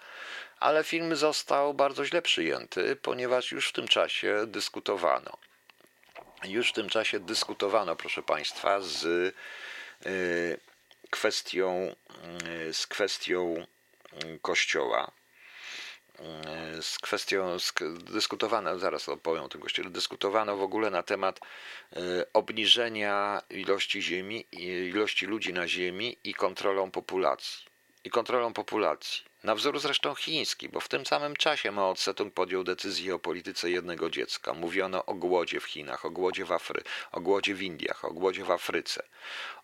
[0.60, 5.38] ale film został bardzo źle przyjęty, ponieważ już w tym czasie dyskutowano.
[6.44, 9.04] Już w tym czasie dyskutowano, proszę Państwa, z
[10.06, 10.60] y,
[11.10, 11.96] kwestią,
[12.70, 13.66] y, z kwestią
[14.24, 15.12] y, Kościoła
[16.82, 17.58] z kwestią
[18.12, 22.00] dyskutowano, zaraz opowiem o tym kościele, dyskutowano w ogóle na temat e,
[22.34, 27.66] obniżenia ilości ziemi, ilości ludzi na ziemi i kontrolą populacji.
[28.04, 29.24] I kontrolą populacji.
[29.46, 33.70] Na wzór zresztą chiński, bo w tym samym czasie Mao Tse-tung podjął decyzję o polityce
[33.70, 34.54] jednego dziecka.
[34.54, 36.82] Mówiono o głodzie w Chinach, o głodzie w, Afry,
[37.12, 39.04] o głodzie w Indiach, o głodzie w Afryce,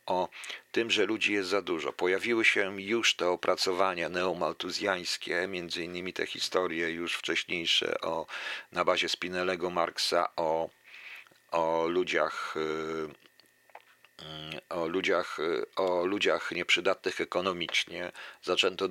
[0.06, 0.30] o
[0.72, 1.94] tym, że ludzi jest za dużo.
[1.94, 8.26] Pojawiły się już te opracowania neomaltuzjańskie, między innymi te historie już wcześniejsze o,
[8.72, 10.70] na bazie Spinellego Marksa o,
[11.52, 13.31] o ludziach y,
[14.70, 15.38] o ludziach,
[15.76, 18.12] o ludziach nieprzydatnych ekonomicznie
[18.44, 18.88] zaczęto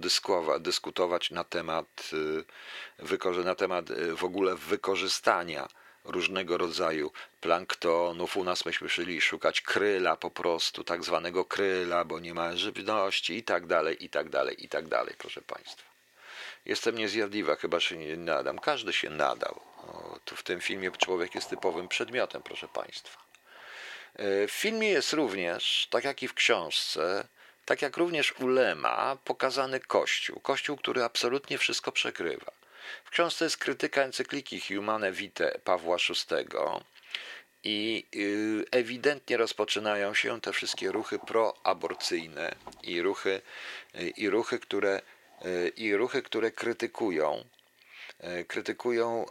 [0.60, 2.10] dyskutować na temat,
[3.02, 5.68] y, na temat y, w ogóle wykorzystania
[6.04, 8.36] różnego rodzaju planktonów.
[8.36, 13.36] U nas myśmy szli szukać kryla po prostu, tak zwanego kryla, bo nie ma żywności
[13.36, 15.90] i tak dalej, i tak dalej, i tak dalej, proszę Państwa.
[16.64, 18.58] Jestem niezjadliwa, chyba się nie nadam.
[18.58, 19.60] Każdy się nadał.
[19.76, 23.29] O, tu w tym filmie człowiek jest typowym przedmiotem, proszę Państwa.
[24.14, 27.24] E, w filmie jest również, tak jak i w książce,
[27.64, 30.40] tak jak również ulema pokazany Kościół.
[30.40, 32.52] Kościół, który absolutnie wszystko przekrywa.
[33.04, 36.44] W książce jest krytyka encykliki Humane Vitae Pawła VI
[37.64, 43.42] i y, ewidentnie rozpoczynają się te wszystkie ruchy proaborcyjne i ruchy,
[44.16, 45.00] i ruchy, które,
[45.44, 47.44] y, i ruchy, które krytykują,
[48.48, 49.26] krytykują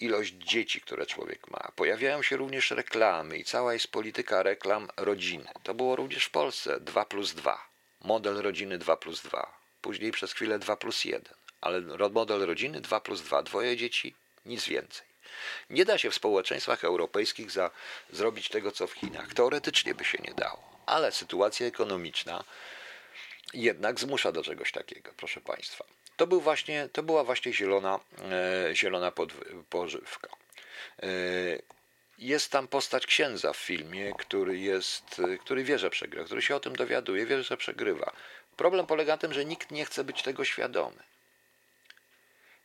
[0.00, 1.72] ilość dzieci, które człowiek ma.
[1.76, 5.48] Pojawiają się również reklamy i cała jest polityka reklam rodziny.
[5.62, 7.68] To było również w Polsce 2 plus 2.
[8.04, 9.58] Model rodziny 2 plus 2.
[9.82, 11.34] Później przez chwilę 2 plus 1.
[11.60, 11.80] Ale
[12.10, 13.42] model rodziny 2 plus 2.
[13.42, 14.14] Dwoje dzieci,
[14.46, 15.06] nic więcej.
[15.70, 17.70] Nie da się w społeczeństwach europejskich za,
[18.10, 19.34] zrobić tego, co w Chinach.
[19.34, 22.44] Teoretycznie by się nie dało, ale sytuacja ekonomiczna
[23.54, 25.84] jednak zmusza do czegoś takiego, proszę Państwa.
[26.16, 28.00] To, był właśnie, to była właśnie zielona,
[28.70, 29.12] e, zielona
[29.70, 30.28] pożywka.
[31.02, 31.06] E,
[32.18, 36.60] jest tam postać księdza w filmie, który, jest, który wie, że przegrywa, który się o
[36.60, 38.12] tym dowiaduje, wie, że przegrywa.
[38.56, 41.02] Problem polega na tym, że nikt nie chce być tego świadomy.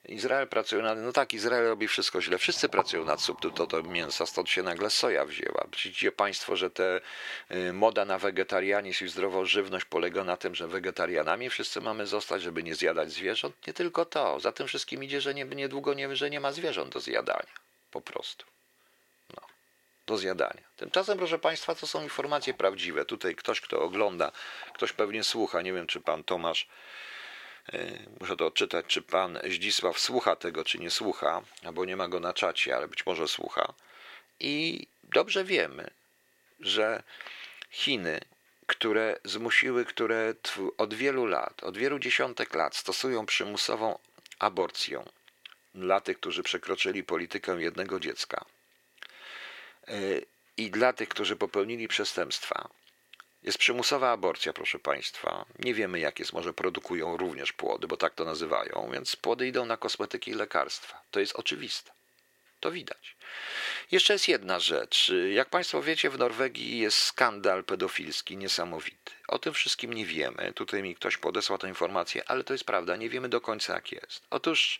[0.06, 0.98] Izrael pracuje nad...
[0.98, 2.38] No tak, Izrael robi wszystko źle.
[2.38, 5.68] Wszyscy pracują nad substytutem mięsa, stąd się nagle soja wzięła.
[5.72, 7.02] Widzicie Państwo, że te
[7.52, 12.42] y, moda na wegetarianizm i zdrową żywność polega na tym, że wegetarianami wszyscy mamy zostać,
[12.42, 13.68] żeby nie zjadać zwierząt?
[13.68, 14.40] Nie tylko to.
[14.40, 17.54] Za tym wszystkim idzie, że nie, niedługo nie, że nie ma zwierząt do zjadania.
[17.92, 18.46] Po prostu.
[19.30, 19.42] No.
[20.08, 20.64] Do zjadania.
[20.78, 23.06] Tymczasem, proszę Państwa, to są informacje prawdziwe.
[23.06, 24.32] Tutaj ktoś, kto ogląda,
[24.74, 26.68] ktoś pewnie słucha, nie wiem, czy Pan Tomasz
[28.20, 32.20] muszę to odczytać, czy pan Zdzisław słucha tego, czy nie słucha, albo nie ma go
[32.20, 33.74] na czacie, ale być może słucha.
[34.40, 35.90] I dobrze wiemy,
[36.60, 37.04] że
[37.70, 38.20] Chiny,
[38.68, 40.34] które zmusiły, które
[40.78, 44.00] od wielu lat, od wielu dziesiątek lat stosują przymusową
[44.40, 45.04] aborcję
[45.76, 48.46] dla tych, którzy przekroczyli politykę jednego dziecka
[49.88, 49.94] e,
[50.58, 52.70] i dla tych, którzy popełnili przestępstwa,
[53.44, 55.46] jest przymusowa aborcja, proszę Państwa.
[55.60, 59.66] Nie wiemy, jak jest, może produkują również płody, bo tak to nazywają, więc płody idą
[59.66, 61.02] na kosmetyki i lekarstwa.
[61.12, 61.92] To jest oczywiste.
[62.60, 63.16] To widać.
[63.92, 65.12] Jeszcze jest jedna rzecz.
[65.32, 69.12] Jak Państwo wiecie, w Norwegii jest skandal pedofilski niesamowity.
[69.28, 70.54] O tym wszystkim nie wiemy.
[70.54, 72.96] Tutaj mi ktoś podesłał tę informację, ale to jest prawda.
[72.96, 74.24] Nie wiemy do końca, jak jest.
[74.30, 74.80] Otóż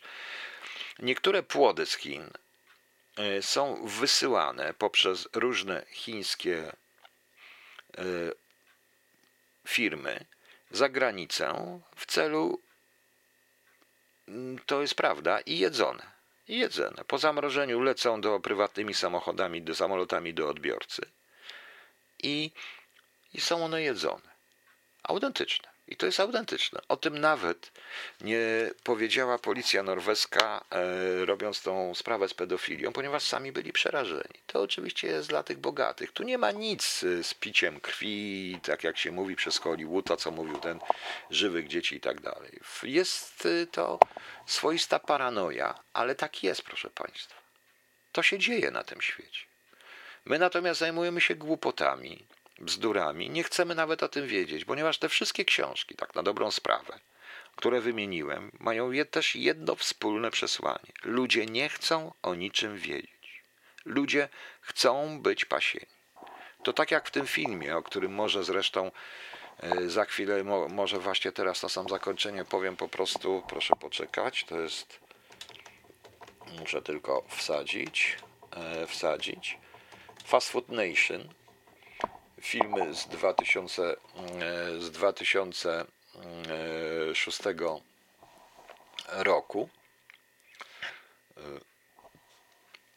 [0.98, 2.30] niektóre płody z Chin
[3.16, 6.72] e, są wysyłane poprzez różne chińskie
[7.98, 8.02] e,
[9.66, 10.24] firmy
[10.70, 12.60] za granicę w celu,
[14.28, 16.12] mm, to jest prawda, i jedzone.
[16.48, 17.04] I jedzone.
[17.04, 21.02] Po zamrożeniu lecą do prywatnymi samochodami, do samolotami do odbiorcy
[22.22, 22.50] i,
[23.34, 24.32] i są one jedzone.
[25.02, 25.71] Autentyczne.
[25.88, 26.80] I to jest autentyczne.
[26.88, 27.72] O tym nawet
[28.20, 34.40] nie powiedziała policja norweska, e, robiąc tą sprawę z pedofilią, ponieważ sami byli przerażeni.
[34.46, 36.12] To oczywiście jest dla tych bogatych.
[36.12, 40.16] Tu nie ma nic e, z piciem krwi, tak jak się mówi przez Hollywood, to
[40.16, 40.80] co mówił ten
[41.30, 42.60] żywych dzieci i tak dalej.
[42.82, 43.98] Jest e, to
[44.46, 47.34] swoista paranoja, ale tak jest, proszę Państwa.
[48.12, 49.40] To się dzieje na tym świecie.
[50.24, 52.26] My natomiast zajmujemy się głupotami,
[52.62, 53.30] bzdurami.
[53.30, 57.00] Nie chcemy nawet o tym wiedzieć, ponieważ te wszystkie książki, tak na dobrą sprawę,
[57.56, 60.92] które wymieniłem, mają je też jedno wspólne przesłanie.
[61.04, 63.42] Ludzie nie chcą o niczym wiedzieć.
[63.84, 64.28] Ludzie
[64.60, 65.86] chcą być pasieni.
[66.62, 68.90] To tak jak w tym filmie, o którym może zresztą
[69.60, 74.60] e, za chwilę, może właśnie teraz na sam zakończenie powiem po prostu, proszę poczekać, to
[74.60, 75.00] jest,
[76.58, 78.16] muszę tylko wsadzić,
[78.56, 79.58] e, wsadzić,
[80.24, 81.28] Fast Food Nation,
[82.42, 83.96] filmy z 2000, e,
[84.80, 87.40] z 2006
[89.08, 89.68] roku.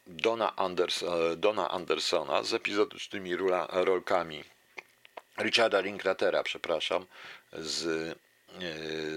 [0.07, 3.35] Dona, Anders, e, Dona Andersona z epizodycznymi
[3.71, 4.43] rolkami
[5.39, 7.05] Richarda Linklatera, przepraszam,
[7.53, 8.24] z E,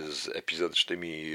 [0.08, 1.34] z epizodycznymi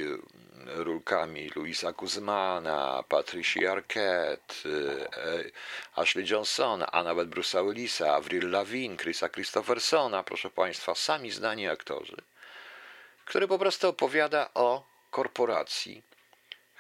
[0.66, 9.30] rulkami Louisa Guzmana, Patricia Arquette, e, Ashley Johnsona, a nawet Bruce'a Willisa, Avril Lavigne, Chrisa
[9.30, 12.18] Christophersona, proszę Państwa, sami znani aktorzy,
[13.26, 16.04] który po prostu opowiada o korporacji,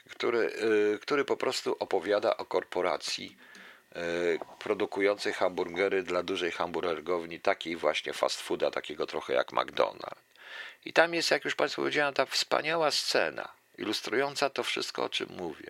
[0.09, 0.53] który,
[0.95, 3.37] e, który po prostu opowiada o korporacji
[4.59, 10.32] produkującej hamburgery dla dużej hamburgerowni, takiej właśnie fast fooda, takiego trochę jak McDonald's.
[10.85, 15.29] I tam jest, jak już Państwu powiedziałem, ta wspaniała scena, ilustrująca to wszystko, o czym
[15.37, 15.67] mówię.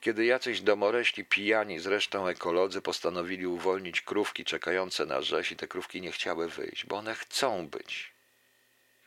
[0.00, 6.00] Kiedy jacyś domoreśli pijani, zresztą ekolodzy, postanowili uwolnić krówki czekające na rzeź i te krówki
[6.00, 8.10] nie chciały wyjść, bo one chcą być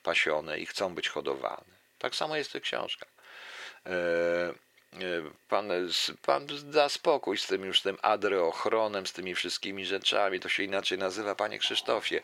[0.04, 1.72] pasione i chcą być hodowane.
[2.00, 3.10] Tak samo jest w tych książkach.
[3.86, 3.92] E,
[5.50, 5.70] Pan,
[6.22, 10.98] pan da spokój z tym już tym adreochronem, z tymi wszystkimi rzeczami, to się inaczej
[10.98, 12.22] nazywa, panie Krzysztofie.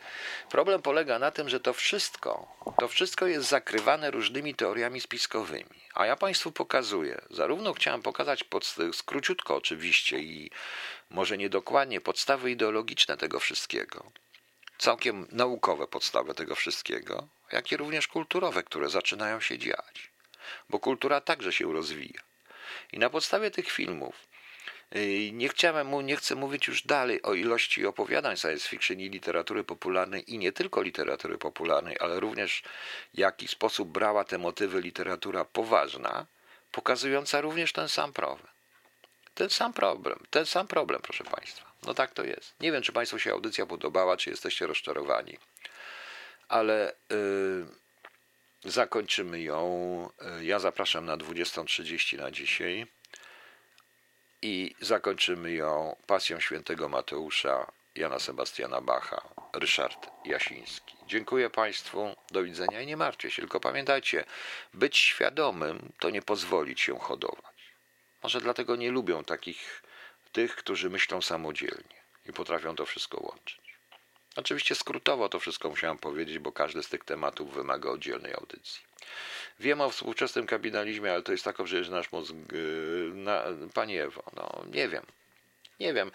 [0.49, 2.47] Problem polega na tym, że to wszystko,
[2.79, 5.79] to wszystko jest zakrywane różnymi teoriami spiskowymi.
[5.93, 10.51] A ja państwu pokazuję, zarówno chciałem pokazać pod, skróciutko oczywiście i
[11.09, 14.11] może niedokładnie podstawy ideologiczne tego wszystkiego,
[14.77, 20.11] całkiem naukowe podstawy tego wszystkiego, jak i również kulturowe, które zaczynają się dziać.
[20.69, 22.26] Bo kultura także się rozwija.
[22.93, 24.15] I na podstawie tych filmów
[24.95, 29.63] y, nie chciałem, nie chcę mówić już dalej o ilości opowiadań science fiction i literatury
[29.63, 32.63] popularnej i nie tylko literatury popularnej, ale również
[33.13, 36.25] w jaki sposób brała te motywy literatura poważna,
[36.71, 38.47] pokazująca również ten sam problem.
[39.33, 41.71] Ten sam problem, ten sam problem, proszę Państwa.
[41.83, 42.53] No tak to jest.
[42.59, 45.37] Nie wiem, czy Państwu się audycja podobała, czy jesteście rozczarowani,
[46.47, 47.67] ale yy,
[48.63, 50.09] zakończymy ją.
[50.21, 52.87] Yy, ja zapraszam na 20.30 na dzisiaj
[54.41, 59.21] i zakończymy ją pasją świętego Mateusza, Jana Sebastiana Bacha,
[59.53, 60.97] Ryszard Jasiński.
[61.07, 64.25] Dziękuję Państwu, do widzenia i nie martwcie się, tylko pamiętajcie,
[64.73, 67.73] być świadomym to nie pozwolić się hodować.
[68.23, 69.83] Może dlatego nie lubią takich
[70.31, 73.66] tych, którzy myślą samodzielnie i potrafią to wszystko łączyć.
[74.37, 78.81] Oczywiście skrótowo to wszystko musiałem powiedzieć, bo każdy z tych tematów wymaga oddzielnej audycji.
[79.59, 82.33] Wiem o współczesnym kapitalizmie, ale to jest tak że nasz mózg.
[82.51, 85.05] Yy, na, Pani Ewo, no nie wiem.
[85.79, 86.11] Nie wiem.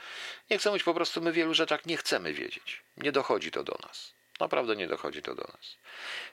[0.50, 2.82] Nie chcę mówić po prostu, my wielu rzeczach nie chcemy wiedzieć.
[2.96, 4.12] Nie dochodzi to do nas.
[4.40, 5.76] Naprawdę nie dochodzi to do nas.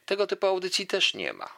[0.06, 1.50] Tego typu audycji też nie ma.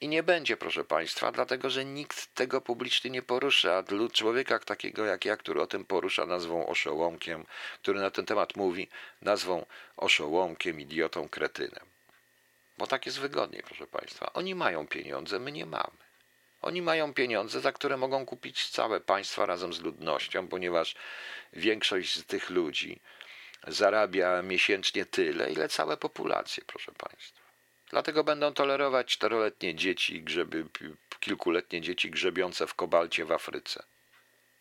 [0.00, 3.76] I nie będzie, proszę Państwa, dlatego że nikt tego publicznie nie porusza.
[3.76, 7.46] A człowieka takiego jak ja, który o tym porusza, nazwą oszołomkiem,
[7.82, 8.88] który na ten temat mówi,
[9.22, 11.86] nazwą oszołomkiem, idiotą, kretynem.
[12.78, 14.32] Bo tak jest wygodniej, proszę Państwa.
[14.32, 16.08] Oni mają pieniądze, my nie mamy.
[16.62, 20.94] Oni mają pieniądze, za które mogą kupić całe państwa razem z ludnością, ponieważ
[21.52, 23.00] większość z tych ludzi
[23.66, 27.47] zarabia miesięcznie tyle, ile całe populacje, proszę Państwa.
[27.90, 30.64] Dlatego będą tolerować czteroletnie dzieci, grzeby,
[31.20, 33.82] kilkuletnie dzieci grzebiące w kobalcie w Afryce.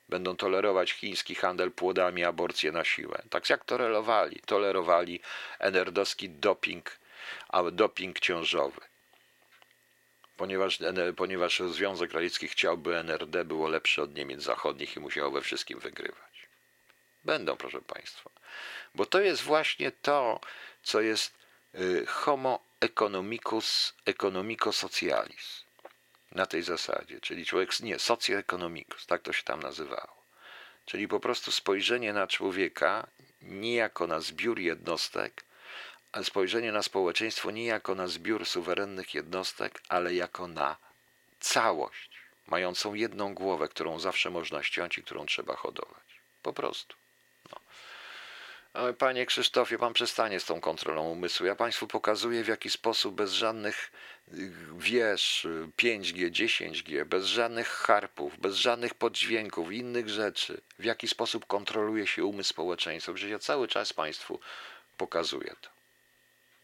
[0.09, 3.21] Będą tolerować chiński handel płodami, aborcję na siłę.
[3.29, 5.19] Tak jak tolerowali, tolerowali
[5.59, 6.99] enerdowski doping,
[7.49, 8.81] a doping ciążowy.
[10.37, 10.79] Ponieważ,
[11.17, 16.47] ponieważ Związek Radziecki chciałby NRD było lepsze od Niemiec Zachodnich i musiało we wszystkim wygrywać.
[17.23, 18.29] Będą, proszę Państwa.
[18.95, 20.39] Bo to jest właśnie to,
[20.83, 21.33] co jest
[21.75, 25.63] y, homo economicus economico socialis.
[26.31, 30.17] Na tej zasadzie, czyli człowiek, nie, socjoeconomicus, tak to się tam nazywało.
[30.85, 33.07] Czyli po prostu spojrzenie na człowieka
[33.41, 35.43] nie jako na zbiór jednostek,
[36.11, 40.77] a spojrzenie na społeczeństwo nie jako na zbiór suwerennych jednostek, ale jako na
[41.39, 42.09] całość,
[42.47, 46.03] mającą jedną głowę, którą zawsze można ściąć i którą trzeba hodować.
[46.41, 46.95] Po prostu.
[48.97, 51.45] Panie Krzysztofie, pan przestanie z tą kontrolą umysłu.
[51.45, 53.91] Ja państwu pokazuję, w jaki sposób bez żadnych
[54.33, 55.47] y, wież
[55.77, 62.25] 5G, 10G, bez żadnych harpów, bez żadnych poddźwięków, innych rzeczy, w jaki sposób kontroluje się
[62.25, 63.13] umysł społeczeństwa.
[63.13, 64.39] Przecież ja cały czas państwu
[64.97, 65.69] pokazuję to.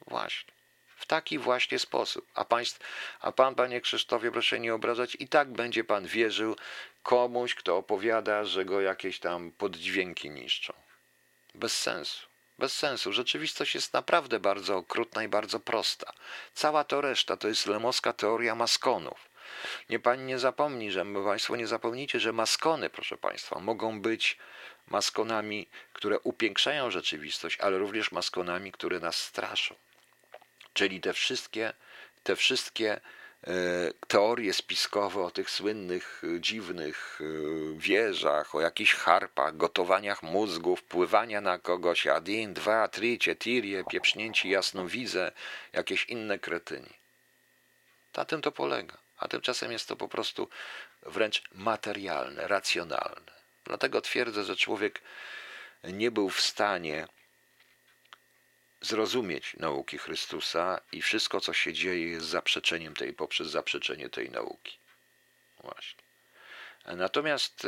[0.08, 0.54] Właśnie.
[0.98, 2.28] W taki właśnie sposób.
[2.36, 2.80] A, państw,
[3.22, 6.56] a pan, panie Krzysztofie, proszę nie obrażać, i tak będzie pan wierzył
[7.04, 10.74] komuś, kto opowiada, że go jakieś tam poddźwięki niszczą.
[11.56, 12.28] Bez sensu.
[12.60, 13.14] Bez sensu.
[13.14, 16.14] Rzeczywistość jest naprawdę bardzo okrutna i bardzo prosta.
[16.54, 19.30] Cała to reszta to jest lemowska teoria maskonów.
[19.90, 24.38] Nie pani nie zapomni, że państwo nie zapomnijcie, że maskony, proszę państwa, mogą być
[24.88, 29.76] maskonami, które upiększają rzeczywistość, ale również maskonami, które nas straszą.
[30.74, 31.74] Czyli te wszystkie,
[32.24, 33.02] te wszystkie
[34.08, 41.42] teorie spiskowe o tych słynnych, e, dziwnych e, wieżach, o jakichś harpach, gotowaniach mózgów, pływania
[41.42, 45.32] na kogoś, adin, dwa, trzy, cztery, pieprznięci jasnowidze,
[45.74, 46.94] jakieś inne kretyni.
[48.18, 48.98] Na tym to polega.
[49.18, 50.50] A tymczasem jest to po prostu
[51.02, 53.32] wręcz materialne, racjonalne.
[53.64, 55.02] Dlatego twierdzę, że człowiek
[55.84, 57.08] nie był w stanie
[58.84, 64.78] zrozumieć nauki Chrystusa i wszystko, co się dzieje, jest zaprzeczeniem tej, poprzez zaprzeczenie tej nauki.
[65.64, 66.04] Właśnie.
[66.86, 67.68] Natomiast,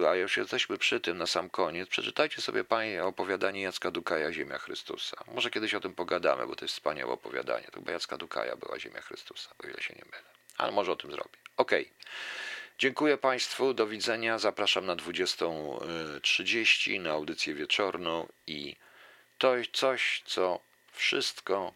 [0.00, 4.32] yy, a już jesteśmy przy tym na sam koniec, przeczytajcie sobie Panie opowiadanie Jacka Dukaja
[4.32, 5.16] Ziemia Chrystusa.
[5.34, 7.64] Może kiedyś o tym pogadamy, bo to jest wspaniałe opowiadanie.
[7.64, 10.22] To chyba Jacka Dukaja była Ziemia Chrystusa, o ile się nie mylę.
[10.58, 11.38] Ale może o tym zrobię.
[11.56, 11.82] Okej.
[11.82, 11.94] Okay.
[12.78, 14.38] Dziękuję Państwu, do widzenia.
[14.38, 18.76] Zapraszam na 20.30 na audycję wieczorną i
[19.38, 20.60] to coś, co
[20.92, 21.74] wszystko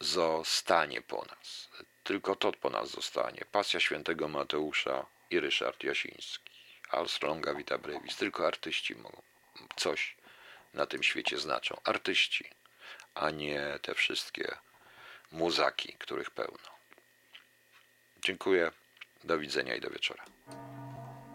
[0.00, 1.68] zostanie po nas.
[2.04, 3.44] Tylko to po nas zostanie.
[3.52, 6.50] Pasja świętego Mateusza, i Ryszard Jasiński.
[6.90, 8.16] Armstronga Vita Brevis.
[8.16, 9.22] Tylko artyści mogą
[9.76, 10.16] coś
[10.74, 11.80] na tym świecie znaczą.
[11.84, 12.50] Artyści,
[13.14, 14.56] a nie te wszystkie
[15.32, 16.68] muzaki, których pełno.
[18.24, 18.72] Dziękuję.
[19.24, 20.24] Do widzenia i do wieczora.